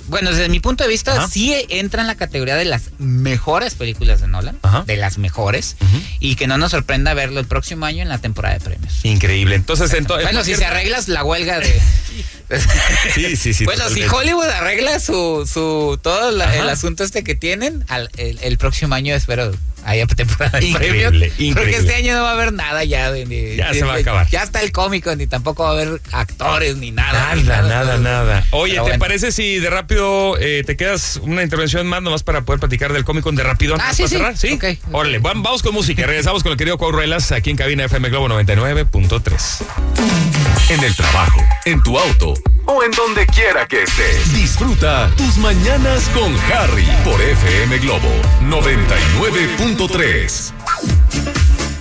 Bueno, 0.08 0.32
desde 0.32 0.50
mi 0.50 0.60
punto 0.60 0.84
de 0.84 0.90
vista, 0.90 1.14
Ajá. 1.16 1.28
sí 1.28 1.54
entra 1.70 2.02
en 2.02 2.08
la 2.08 2.16
categoría 2.16 2.56
de 2.56 2.66
las 2.66 2.90
mejores 2.98 3.76
películas 3.76 4.22
de 4.22 4.28
Nolan, 4.28 4.58
Ajá. 4.64 4.84
de 4.88 4.98
las 4.98 5.20
mejores, 5.20 5.76
y 6.20 6.36
que 6.36 6.48
no 6.48 6.58
nos 6.58 6.72
sorprenda 6.72 7.14
verlo 7.14 7.40
el 7.40 7.46
próximo 7.46 7.86
año 7.86 8.02
en 8.02 8.10
la 8.10 8.18
temporada 8.18 8.56
de 8.56 8.60
premios. 8.62 9.06
Increíble. 9.06 9.54
Entonces, 9.54 9.94
entonces 9.94 10.26
bueno, 10.26 10.44
si 10.44 10.56
se 10.56 10.66
arreglas 10.66 11.10
la 11.10 11.24
huelga 11.24 11.60
de... 11.60 11.80
Sí, 13.14 13.36
sí, 13.36 13.54
sí. 13.54 13.66
bueno, 13.66 13.88
si. 13.90 14.04
Hollywood 14.04 14.48
arregla 14.48 15.00
su, 15.00 15.48
su 15.52 16.00
todo 16.02 16.32
la- 16.32 16.56
el 16.58 16.70
asunto 16.70 17.04
este 17.04 17.24
que 17.24 17.36
tienen, 17.36 17.84
al- 17.88 18.10
el, 18.18 18.40
el 18.42 18.58
próximo 18.58 18.96
año 18.96 19.14
espero 19.16 19.52
haya 19.86 20.06
temporada 20.08 20.60
de 20.60 20.66
Increíble, 20.68 21.30
premios. 21.32 21.56
Porque 21.58 21.76
este 21.78 21.96
año 21.96 22.14
no 22.16 22.24
va 22.24 22.32
a 22.32 22.34
haber 22.34 22.52
nada 22.52 22.84
ya 22.84 23.12
de, 23.12 23.26
de- 23.26 23.56
Ya 23.56 23.72
de- 23.72 23.80
se 23.80 23.86
va 23.86 23.94
a 23.94 23.98
acabar. 23.98 24.28
Ya 24.30 24.44
está 24.44 24.62
el 24.62 24.72
cómico, 24.72 25.16
ni 25.16 25.26
tampoco 25.28 25.64
va 25.64 25.70
a 25.70 25.74
haber 25.74 26.02
actores 26.12 26.76
ni 26.78 26.92
nada. 26.92 27.36
ni 27.36 27.44
Nada, 27.44 27.68
nada, 27.70 27.98
nada. 27.98 28.46
Oye, 28.52 28.74
¿te 28.76 28.82
bueno. 28.82 29.00
parece 29.00 29.32
si 29.32 29.60
de 29.60 29.70
rápido 29.70 30.38
eh, 30.40 30.64
te 30.66 30.76
quedas 30.76 31.20
una 31.24 31.44
intervención 31.44 31.88
más 31.88 32.02
nomás 32.02 32.24
para 32.24 32.42
poder 32.42 32.60
platicar 32.60 32.92
del 32.94 33.06
cómic 33.06 33.24
de 33.26 33.44
rápido 33.44 33.76
Ah, 33.80 33.90
antes 33.90 34.10
sí, 34.10 34.18
para 34.18 34.36
sí. 34.36 34.48
cerrar? 34.50 34.72
Sí. 34.74 34.80
Ok. 34.88 34.94
Órale, 34.94 35.22
vam- 35.22 35.44
vamos 35.44 35.62
con 35.64 35.74
música. 35.74 36.06
Regresamos 36.06 36.44
con 36.44 36.52
el 36.52 36.58
querido 36.58 36.78
Cuau 36.78 36.92
Ruelas 36.92 37.32
aquí 37.32 37.50
en 37.52 37.56
cabina 37.58 37.86
FM 37.86 38.10
Globo 38.10 38.28
99.3. 38.28 40.39
En 40.70 40.84
el 40.84 40.96
trabajo, 40.96 41.42
en 41.66 41.82
tu 41.82 41.98
auto 41.98 42.36
o 42.68 42.84
en 42.84 42.92
donde 42.92 43.26
quiera 43.26 43.68
que 43.68 43.82
estés. 43.82 44.32
Disfruta 44.34 45.10
tus 45.18 45.38
mañanas 45.38 46.08
con 46.10 46.32
Harry 46.52 46.86
por 47.04 47.20
FM 47.20 47.80
Globo 47.80 48.12
99.3. 48.44 50.54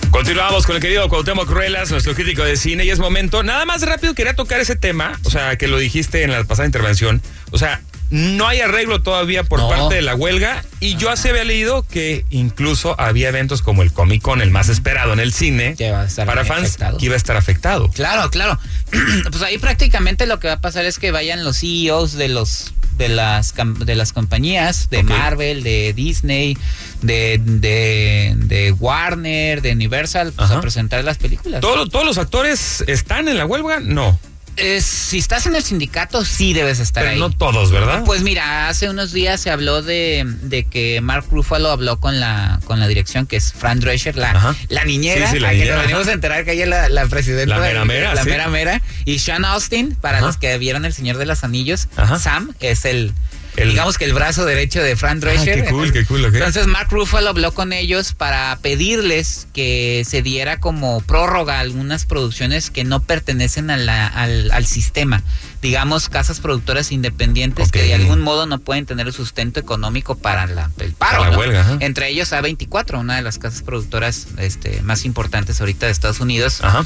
Continuamos 0.09 0.65
con 0.65 0.75
el 0.75 0.81
querido 0.81 1.07
Cuauhtémoc 1.07 1.47
Ruelas, 1.47 1.91
nuestro 1.91 2.15
crítico 2.15 2.43
de 2.43 2.57
cine, 2.57 2.83
y 2.83 2.89
es 2.89 2.97
momento. 2.97 3.43
Nada 3.43 3.63
más 3.65 3.83
rápido 3.83 4.15
quería 4.15 4.33
tocar 4.33 4.59
ese 4.59 4.75
tema, 4.75 5.19
o 5.23 5.29
sea, 5.29 5.55
que 5.55 5.67
lo 5.67 5.77
dijiste 5.77 6.23
en 6.23 6.31
la 6.31 6.43
pasada 6.43 6.65
intervención. 6.65 7.21
O 7.51 7.59
sea, 7.59 7.83
no 8.09 8.47
hay 8.47 8.59
arreglo 8.61 9.01
todavía 9.01 9.43
por 9.43 9.59
No. 9.59 9.69
parte 9.69 9.95
de 9.95 10.01
la 10.01 10.15
huelga, 10.15 10.63
y 10.79 10.95
yo 10.95 11.09
así 11.09 11.27
había 11.29 11.43
leído 11.43 11.83
que 11.83 12.25
incluso 12.29 12.99
había 12.99 13.29
eventos 13.29 13.61
como 13.61 13.83
el 13.83 13.91
Comic 13.93 14.21
Con, 14.21 14.41
el 14.41 14.49
más 14.51 14.69
esperado 14.69 15.13
en 15.13 15.19
el 15.19 15.33
cine, 15.33 15.75
Que 15.77 15.91
va 15.91 16.01
a 16.01 16.05
estar 16.05 16.25
para 16.25 16.43
fans, 16.45 16.67
afectado. 16.69 16.97
que 16.97 17.05
iba 17.05 17.13
a 17.13 17.17
estar 17.17 17.37
afectado. 17.37 17.89
Claro, 17.89 18.29
claro. 18.31 18.57
pues 19.31 19.41
ahí 19.43 19.57
prácticamente 19.57 20.25
lo 20.25 20.39
que 20.39 20.47
va 20.47 20.55
a 20.55 20.61
pasar 20.61 20.85
es 20.85 20.97
que 20.99 21.11
vayan 21.11 21.43
los 21.43 21.59
CEOs 21.59 22.13
de 22.13 22.29
los 22.29 22.73
de 22.97 23.07
las 23.07 23.53
de 23.55 23.95
las 23.95 24.11
compañías 24.11 24.89
de. 24.89 25.03
Marvel, 25.03 25.63
de 25.63 25.93
Disney, 25.93 26.57
de, 27.01 27.39
de, 27.43 28.33
de 28.35 28.71
Warner, 28.73 29.61
de 29.61 29.71
Universal, 29.71 30.33
pues, 30.35 30.49
Ajá. 30.49 30.57
a 30.57 30.61
presentar 30.61 31.01
las 31.05 31.17
películas. 31.17 31.61
¿Todo- 31.61 31.87
¿Todos 31.87 32.05
los 32.05 32.17
actores 32.17 32.83
están 32.87 33.27
en 33.29 33.37
la 33.37 33.45
huelga? 33.45 33.79
No, 33.79 34.19
Eh, 34.61 34.81
si 34.81 35.17
estás 35.17 35.45
en 35.45 35.55
el 35.55 35.63
sindicato, 35.63 36.23
sí 36.25 36.53
debes 36.53 36.79
estar 36.79 37.03
pero 37.03 37.13
ahí. 37.13 37.19
no 37.19 37.29
todos, 37.31 37.71
¿verdad? 37.71 38.03
Pues 38.05 38.21
mira, 38.21 38.67
hace 38.69 38.89
unos 38.89 39.11
días 39.13 39.39
se 39.41 39.49
habló 39.51 39.81
de, 39.81 40.23
de 40.43 40.65
que 40.65 40.99
Mark 41.01 41.25
Ruffalo 41.31 41.69
habló 41.71 41.99
con 41.99 42.19
la 42.19 42.59
con 42.65 42.79
la 42.79 42.87
dirección 42.87 43.25
que 43.25 43.37
es 43.37 43.53
Fran 43.53 43.79
Drescher, 43.79 44.15
la, 44.17 44.55
la 44.69 44.85
niñera, 44.85 45.27
Sí, 45.27 45.33
sí, 45.35 45.39
la 45.39 45.49
a 45.49 45.51
que 45.51 45.65
nos 45.65 45.81
venimos 45.81 46.07
a 46.07 46.11
enterar 46.11 46.45
que 46.45 46.53
ella 46.53 46.63
es 46.63 46.69
la, 46.69 46.89
la 46.89 47.05
presidenta. 47.07 47.55
La 47.57 47.61
mera 47.61 47.85
mera, 47.85 48.13
La 48.13 48.23
sí. 48.23 48.29
mera 48.29 48.47
mera. 48.49 48.81
Y 49.05 49.19
Sean 49.19 49.45
Austin, 49.45 49.95
para 49.95 50.17
Ajá. 50.17 50.27
los 50.27 50.37
que 50.37 50.57
vieron 50.57 50.85
El 50.85 50.93
Señor 50.93 51.17
de 51.17 51.25
los 51.25 51.43
Anillos, 51.43 51.87
Ajá. 51.95 52.19
Sam 52.19 52.53
es 52.59 52.85
el, 52.85 53.13
El- 53.55 53.69
digamos 53.69 53.97
que 53.97 54.05
el 54.05 54.13
brazo 54.13 54.45
derecho 54.45 54.81
de 54.81 54.95
Fran 54.95 55.19
Drescher. 55.19 55.59
Ah, 55.59 55.63
qué 55.65 55.69
cool, 55.71 55.91
qué 55.91 56.05
cool, 56.05 56.25
ok. 56.25 56.33
Entonces 56.35 56.67
Mark 56.67 56.87
Ruffalo 56.91 57.29
habló 57.29 57.53
con 57.53 57.73
ellos 57.73 58.13
para 58.13 58.57
pedirles 58.61 59.47
que 59.53 60.03
se 60.07 60.21
diera 60.21 60.59
como 60.59 61.01
prórroga 61.01 61.59
algunas 61.59 62.05
producciones 62.05 62.69
que 62.69 62.83
no 62.83 63.01
pertenecen 63.01 63.69
a 63.69 63.77
la- 63.77 64.07
al, 64.07 64.51
al 64.51 64.65
sistema. 64.65 65.23
Digamos, 65.61 66.07
casas 66.07 66.39
productoras 66.39 66.91
independientes 66.93 67.71
que 67.71 67.83
de 67.83 67.93
algún 67.93 68.21
modo 68.21 68.45
no 68.45 68.59
pueden 68.59 68.85
tener 68.85 69.07
el 69.07 69.13
sustento 69.13 69.59
económico 69.59 70.17
para 70.17 70.47
la, 70.47 70.71
el 70.79 70.93
paro. 70.93 71.17
Para 71.17 71.29
la 71.29 71.31
¿no? 71.31 71.39
huelga, 71.39 71.61
ajá. 71.61 71.77
Entre 71.81 72.07
ellos 72.07 72.31
A24, 72.31 72.97
una 72.99 73.17
de 73.17 73.21
las 73.21 73.39
casas 73.39 73.61
productoras 73.61 74.27
este, 74.37 74.81
más 74.83 75.03
importantes 75.03 75.59
ahorita 75.59 75.87
de 75.87 75.91
Estados 75.91 76.21
Unidos. 76.21 76.59
Ajá. 76.63 76.85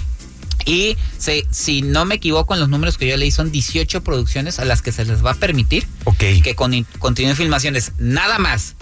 Y 0.65 0.97
se, 1.17 1.45
si 1.51 1.81
no 1.81 2.05
me 2.05 2.15
equivoco 2.15 2.53
en 2.53 2.59
los 2.59 2.69
números 2.69 2.97
que 2.97 3.07
yo 3.07 3.17
leí, 3.17 3.31
son 3.31 3.51
18 3.51 4.03
producciones 4.03 4.59
a 4.59 4.65
las 4.65 4.81
que 4.81 4.91
se 4.91 5.05
les 5.05 5.25
va 5.25 5.31
a 5.31 5.35
permitir 5.35 5.87
que 6.17 6.55
con, 6.55 6.85
continúen 6.99 7.35
filmaciones. 7.35 7.91
Nada 7.97 8.39
más. 8.39 8.75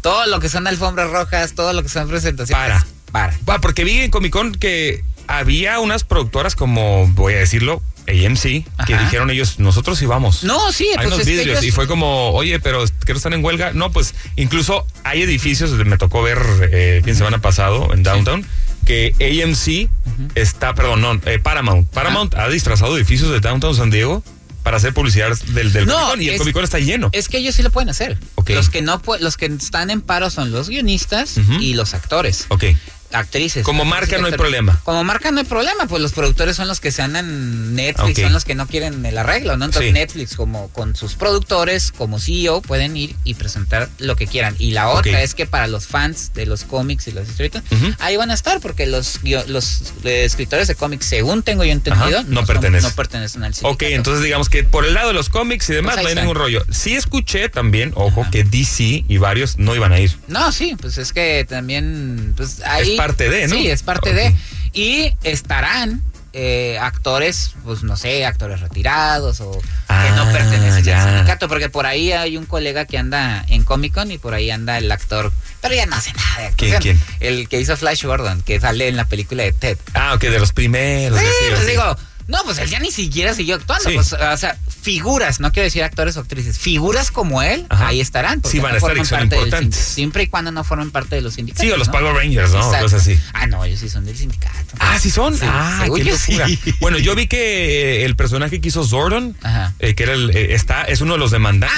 Todo 0.00 0.26
lo 0.26 0.38
que 0.40 0.48
son 0.48 0.66
alfombras 0.66 1.10
rojas, 1.10 1.54
todo 1.54 1.72
lo 1.72 1.82
que 1.82 1.88
son 1.88 2.08
presentaciones. 2.08 2.66
Para. 2.66 2.86
Para. 3.10 3.38
Va, 3.48 3.60
porque 3.60 3.84
vi 3.84 3.98
en 3.98 4.10
Comic 4.10 4.32
Con 4.32 4.52
que 4.54 5.02
había 5.26 5.80
unas 5.80 6.04
productoras 6.04 6.54
como, 6.54 7.06
voy 7.08 7.34
a 7.34 7.38
decirlo, 7.38 7.82
AMC, 8.08 8.64
que 8.86 8.96
dijeron 8.96 9.30
ellos, 9.30 9.58
nosotros 9.58 9.98
sí 9.98 10.06
vamos. 10.06 10.44
No, 10.44 10.72
sí, 10.72 10.88
Hay 10.96 11.04
pues 11.04 11.14
unos 11.14 11.26
vidrios 11.26 11.58
ellos- 11.58 11.64
y 11.64 11.70
fue 11.70 11.86
como, 11.86 12.30
oye, 12.30 12.58
pero 12.58 12.84
que 13.04 13.12
no 13.12 13.18
están 13.18 13.34
en 13.34 13.44
huelga. 13.44 13.72
No, 13.74 13.92
pues 13.92 14.14
incluso 14.36 14.86
hay 15.04 15.22
edificios, 15.22 15.70
me 15.72 15.98
tocó 15.98 16.22
ver 16.22 16.38
eh, 16.72 17.00
fin 17.04 17.12
de 17.12 17.18
semana 17.18 17.38
pasado 17.38 17.92
en 17.92 18.02
Downtown, 18.02 18.46
que 18.88 19.12
AMC 19.44 19.90
está, 20.34 20.74
perdón, 20.74 21.02
no, 21.02 21.20
eh, 21.26 21.38
Paramount. 21.38 21.86
Paramount 21.90 22.34
ha 22.34 22.48
disfrazado 22.48 22.96
edificios 22.96 23.30
de 23.30 23.38
Downtown 23.40 23.74
San 23.74 23.90
Diego 23.90 24.24
para 24.62 24.78
hacer 24.78 24.92
publicidad 24.94 25.36
del, 25.48 25.72
del 25.72 25.86
No, 25.86 25.94
Comic 25.94 26.10
Con 26.10 26.22
y 26.22 26.28
el 26.28 26.34
es- 26.34 26.40
Comic 26.40 26.54
Con 26.54 26.64
está 26.64 26.78
lleno. 26.78 27.10
Es 27.12 27.28
que 27.28 27.36
ellos 27.38 27.54
sí 27.54 27.62
lo 27.62 27.70
pueden 27.70 27.90
hacer. 27.90 28.18
Ok. 28.36 28.50
Los 28.50 28.70
que 28.70 28.80
no 28.82 29.00
los 29.20 29.36
que 29.36 29.46
están 29.46 29.90
en 29.90 30.00
paro 30.00 30.30
son 30.30 30.50
los 30.50 30.68
guionistas 30.70 31.36
y 31.60 31.74
los 31.74 31.92
actores. 31.94 32.46
ok. 32.48 32.64
Actrices. 33.12 33.64
Como 33.64 33.84
marca 33.84 34.18
no 34.18 34.26
hay 34.26 34.32
problema. 34.32 34.80
Como 34.84 35.02
marca 35.04 35.30
no 35.30 35.40
hay 35.40 35.46
problema, 35.46 35.86
pues 35.86 36.02
los 36.02 36.12
productores 36.12 36.56
son 36.56 36.68
los 36.68 36.80
que 36.80 36.92
se 36.92 37.02
andan 37.02 37.74
Netflix, 37.74 38.20
son 38.20 38.32
los 38.32 38.44
que 38.44 38.54
no 38.54 38.66
quieren 38.66 39.04
el 39.06 39.16
arreglo, 39.18 39.56
¿no? 39.56 39.64
Entonces 39.66 39.88
Sí. 39.88 39.92
Netflix 39.92 40.34
como 40.36 40.68
con 40.68 40.94
sus 40.96 41.14
productores, 41.14 41.92
como 41.92 42.18
CEO, 42.18 42.60
pueden 42.62 42.96
ir 42.96 43.14
y 43.24 43.34
presentar 43.34 43.88
lo 43.98 44.16
que 44.16 44.26
quieran. 44.26 44.54
Y 44.58 44.72
la 44.72 44.88
otra 44.88 45.22
es 45.22 45.34
que 45.34 45.46
para 45.46 45.66
los 45.66 45.86
fans 45.86 46.32
de 46.34 46.46
los 46.46 46.64
cómics 46.64 47.06
y 47.08 47.10
historietas, 47.18 47.62
Ujú. 47.70 47.94
ahí 48.00 48.16
van 48.16 48.30
a 48.30 48.34
estar 48.34 48.60
porque 48.60 48.86
los, 48.86 49.20
los 49.46 49.82
eh, 50.04 50.24
escritores 50.24 50.68
de 50.68 50.74
cómics, 50.74 51.06
según 51.06 51.42
tengo 51.42 51.64
yo 51.64 51.72
entendido, 51.72 52.18
Ajá, 52.18 52.26
no 52.28 52.44
pertenecen. 52.44 52.88
no 52.90 52.94
pertenecen 52.94 53.44
al 53.44 53.54
sindicato. 53.54 53.74
Ok, 53.74 53.82
entonces 53.92 54.22
digamos 54.24 54.48
que 54.48 54.64
por 54.64 54.84
el 54.84 54.94
lado 54.94 55.08
de 55.08 55.14
los 55.14 55.28
cómics 55.28 55.68
y 55.70 55.74
demás 55.74 55.94
Pues 55.94 56.04
no 56.04 56.08
hay 56.10 56.14
ningún 56.16 56.36
rollo. 56.36 56.64
Sí 56.70 56.94
escuché 56.94 57.48
también, 57.48 57.92
ojo, 57.94 58.22
Ajá. 58.22 58.30
que 58.30 58.44
DC 58.44 59.04
y 59.08 59.16
varios 59.18 59.58
no 59.58 59.74
iban 59.74 59.92
a 59.92 60.00
ir. 60.00 60.16
No, 60.28 60.52
sí, 60.52 60.76
pues 60.80 60.98
es 60.98 61.12
que 61.12 61.46
también 61.48 62.34
pues 62.36 62.60
ahí 62.64 62.97
parte 62.98 63.28
de, 63.30 63.48
¿no? 63.48 63.54
Sí, 63.56 63.68
es 63.68 63.82
parte 63.82 64.12
de 64.12 64.34
y 64.74 65.14
estarán 65.24 66.02
eh, 66.34 66.78
actores, 66.80 67.52
pues 67.64 67.82
no 67.82 67.96
sé, 67.96 68.26
actores 68.26 68.60
retirados 68.60 69.40
o 69.40 69.52
que 69.52 69.66
Ah, 69.88 70.12
no 70.14 70.30
pertenecen 70.30 70.84
ya. 70.84 71.02
al 71.02 71.08
sindicato, 71.14 71.48
porque 71.48 71.68
por 71.70 71.86
ahí 71.86 72.12
hay 72.12 72.36
un 72.36 72.44
colega 72.44 72.84
que 72.84 72.98
anda 72.98 73.44
en 73.48 73.64
Comic 73.64 73.94
Con 73.94 74.10
y 74.12 74.18
por 74.18 74.34
ahí 74.34 74.50
anda 74.50 74.76
el 74.78 74.92
actor, 74.92 75.32
pero 75.62 75.74
ya 75.74 75.86
no 75.86 75.96
hace 75.96 76.12
nada 76.12 76.48
de 76.48 76.54
¿Quién, 76.54 76.74
actuación. 76.74 76.98
quién? 77.18 77.18
El 77.20 77.48
que 77.48 77.58
hizo 77.60 77.76
Flash 77.76 78.04
Gordon, 78.04 78.42
que 78.42 78.60
sale 78.60 78.88
en 78.88 78.96
la 78.96 79.06
película 79.06 79.42
de 79.42 79.52
Ted. 79.52 79.78
Ah, 79.94 80.12
ok, 80.14 80.20
de 80.20 80.38
los 80.38 80.52
primeros. 80.52 81.18
Sí, 81.18 81.24
sí, 81.26 81.44
pues 81.54 81.66
digo, 81.66 81.96
no, 82.28 82.38
pues 82.44 82.58
él 82.58 82.68
ya 82.70 82.78
ni 82.78 82.90
siquiera 82.92 83.34
siguió 83.34 83.56
actuando. 83.56 83.88
Sí. 83.88 83.94
Pues, 83.94 84.12
o 84.12 84.36
sea, 84.36 84.56
figuras, 84.82 85.40
no 85.40 85.50
quiero 85.52 85.64
decir 85.64 85.82
actores 85.82 86.16
o 86.16 86.20
actrices, 86.20 86.58
figuras 86.58 87.10
como 87.10 87.42
él, 87.42 87.66
Ajá. 87.68 87.88
ahí 87.88 88.00
estarán. 88.00 88.42
Sí, 88.44 88.58
van 88.60 88.76
a 88.76 88.78
no 88.78 88.86
estar 88.86 88.96
y 88.98 89.04
son 89.04 89.22
importantes. 89.22 89.76
Siempre 89.76 90.22
y 90.22 90.26
cuando 90.28 90.52
no 90.52 90.62
formen 90.64 90.90
parte 90.90 91.16
de 91.16 91.22
los 91.22 91.34
sindicatos. 91.34 91.66
Sí, 91.66 91.72
o 91.72 91.76
los 91.76 91.88
¿no? 91.88 91.92
Power 91.94 92.14
Rangers, 92.14 92.52
¿no? 92.52 92.58
Exacto. 92.58 92.84
Cosas 92.84 93.02
así. 93.02 93.18
Ah, 93.32 93.46
no, 93.46 93.64
ellos 93.64 93.80
sí 93.80 93.88
son 93.88 94.04
del 94.04 94.16
sindicato. 94.16 94.74
Ah, 94.78 94.98
sí 95.00 95.10
son. 95.10 95.34
Sí, 95.34 95.40
ah, 95.44 95.80
qué 95.94 96.04
yo 96.04 96.12
locura. 96.12 96.46
sí. 96.48 96.58
Bueno, 96.80 96.98
yo 96.98 97.14
vi 97.14 97.26
que 97.26 98.02
eh, 98.02 98.04
el 98.04 98.14
personaje 98.16 98.60
que 98.60 98.68
hizo 98.68 98.84
Zordon, 98.84 99.36
eh, 99.80 99.94
que 99.94 100.02
era 100.04 100.12
el, 100.12 100.30
eh, 100.30 100.54
está, 100.54 100.82
es 100.84 101.00
uno 101.00 101.14
de 101.14 101.18
los 101.18 101.30
demandantes 101.30 101.68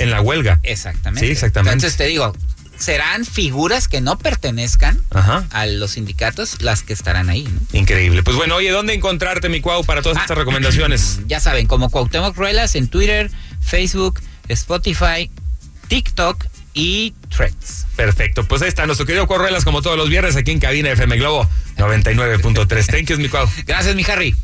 Ah, 0.00 0.02
en 0.02 0.10
la 0.10 0.20
huelga. 0.20 0.60
Exactamente. 0.62 1.26
Sí, 1.26 1.32
exactamente. 1.32 1.74
Entonces 1.74 1.96
te 1.96 2.04
digo, 2.06 2.34
serán 2.78 3.24
figuras 3.24 3.88
que 3.88 4.00
no 4.00 4.18
pertenezcan 4.18 5.02
Ajá. 5.10 5.46
a 5.50 5.66
los 5.66 5.92
sindicatos 5.92 6.62
las 6.62 6.82
que 6.82 6.92
estarán 6.92 7.28
ahí, 7.28 7.42
¿no? 7.44 7.60
Increíble. 7.78 8.22
Pues 8.22 8.36
bueno, 8.36 8.54
oye, 8.56 8.70
¿dónde 8.70 8.94
encontrarte, 8.94 9.48
mi 9.48 9.60
Cuau, 9.60 9.84
para 9.84 10.00
todas 10.02 10.18
Ah, 10.18 10.22
estas 10.22 10.38
recomendaciones? 10.38 11.20
Ya 11.26 11.40
saben, 11.40 11.66
como 11.66 11.90
Cuauhtémoc 11.90 12.36
Ruelas 12.36 12.74
en 12.76 12.88
Twitter, 12.88 13.30
Facebook, 13.60 14.20
Spotify, 14.48 15.30
TikTok 15.88 16.44
y 16.74 17.14
Threads. 17.34 17.86
Perfecto. 17.96 18.44
Pues 18.44 18.62
ahí 18.62 18.68
está 18.68 18.86
nuestro 18.86 19.04
querido 19.06 19.26
Correlas, 19.26 19.64
como 19.64 19.82
todos 19.82 19.96
los 19.96 20.08
viernes, 20.08 20.36
aquí 20.36 20.52
en 20.52 20.60
Cabina 20.60 20.90
FM 20.90 21.16
Globo 21.18 21.48
99.3. 21.76 22.86
Thank 22.86 23.06
you, 23.08 23.18
mi 23.18 23.28
Cuau. 23.28 23.48
Gracias, 23.66 23.94
mi 23.96 24.04
Harry. 24.08 24.34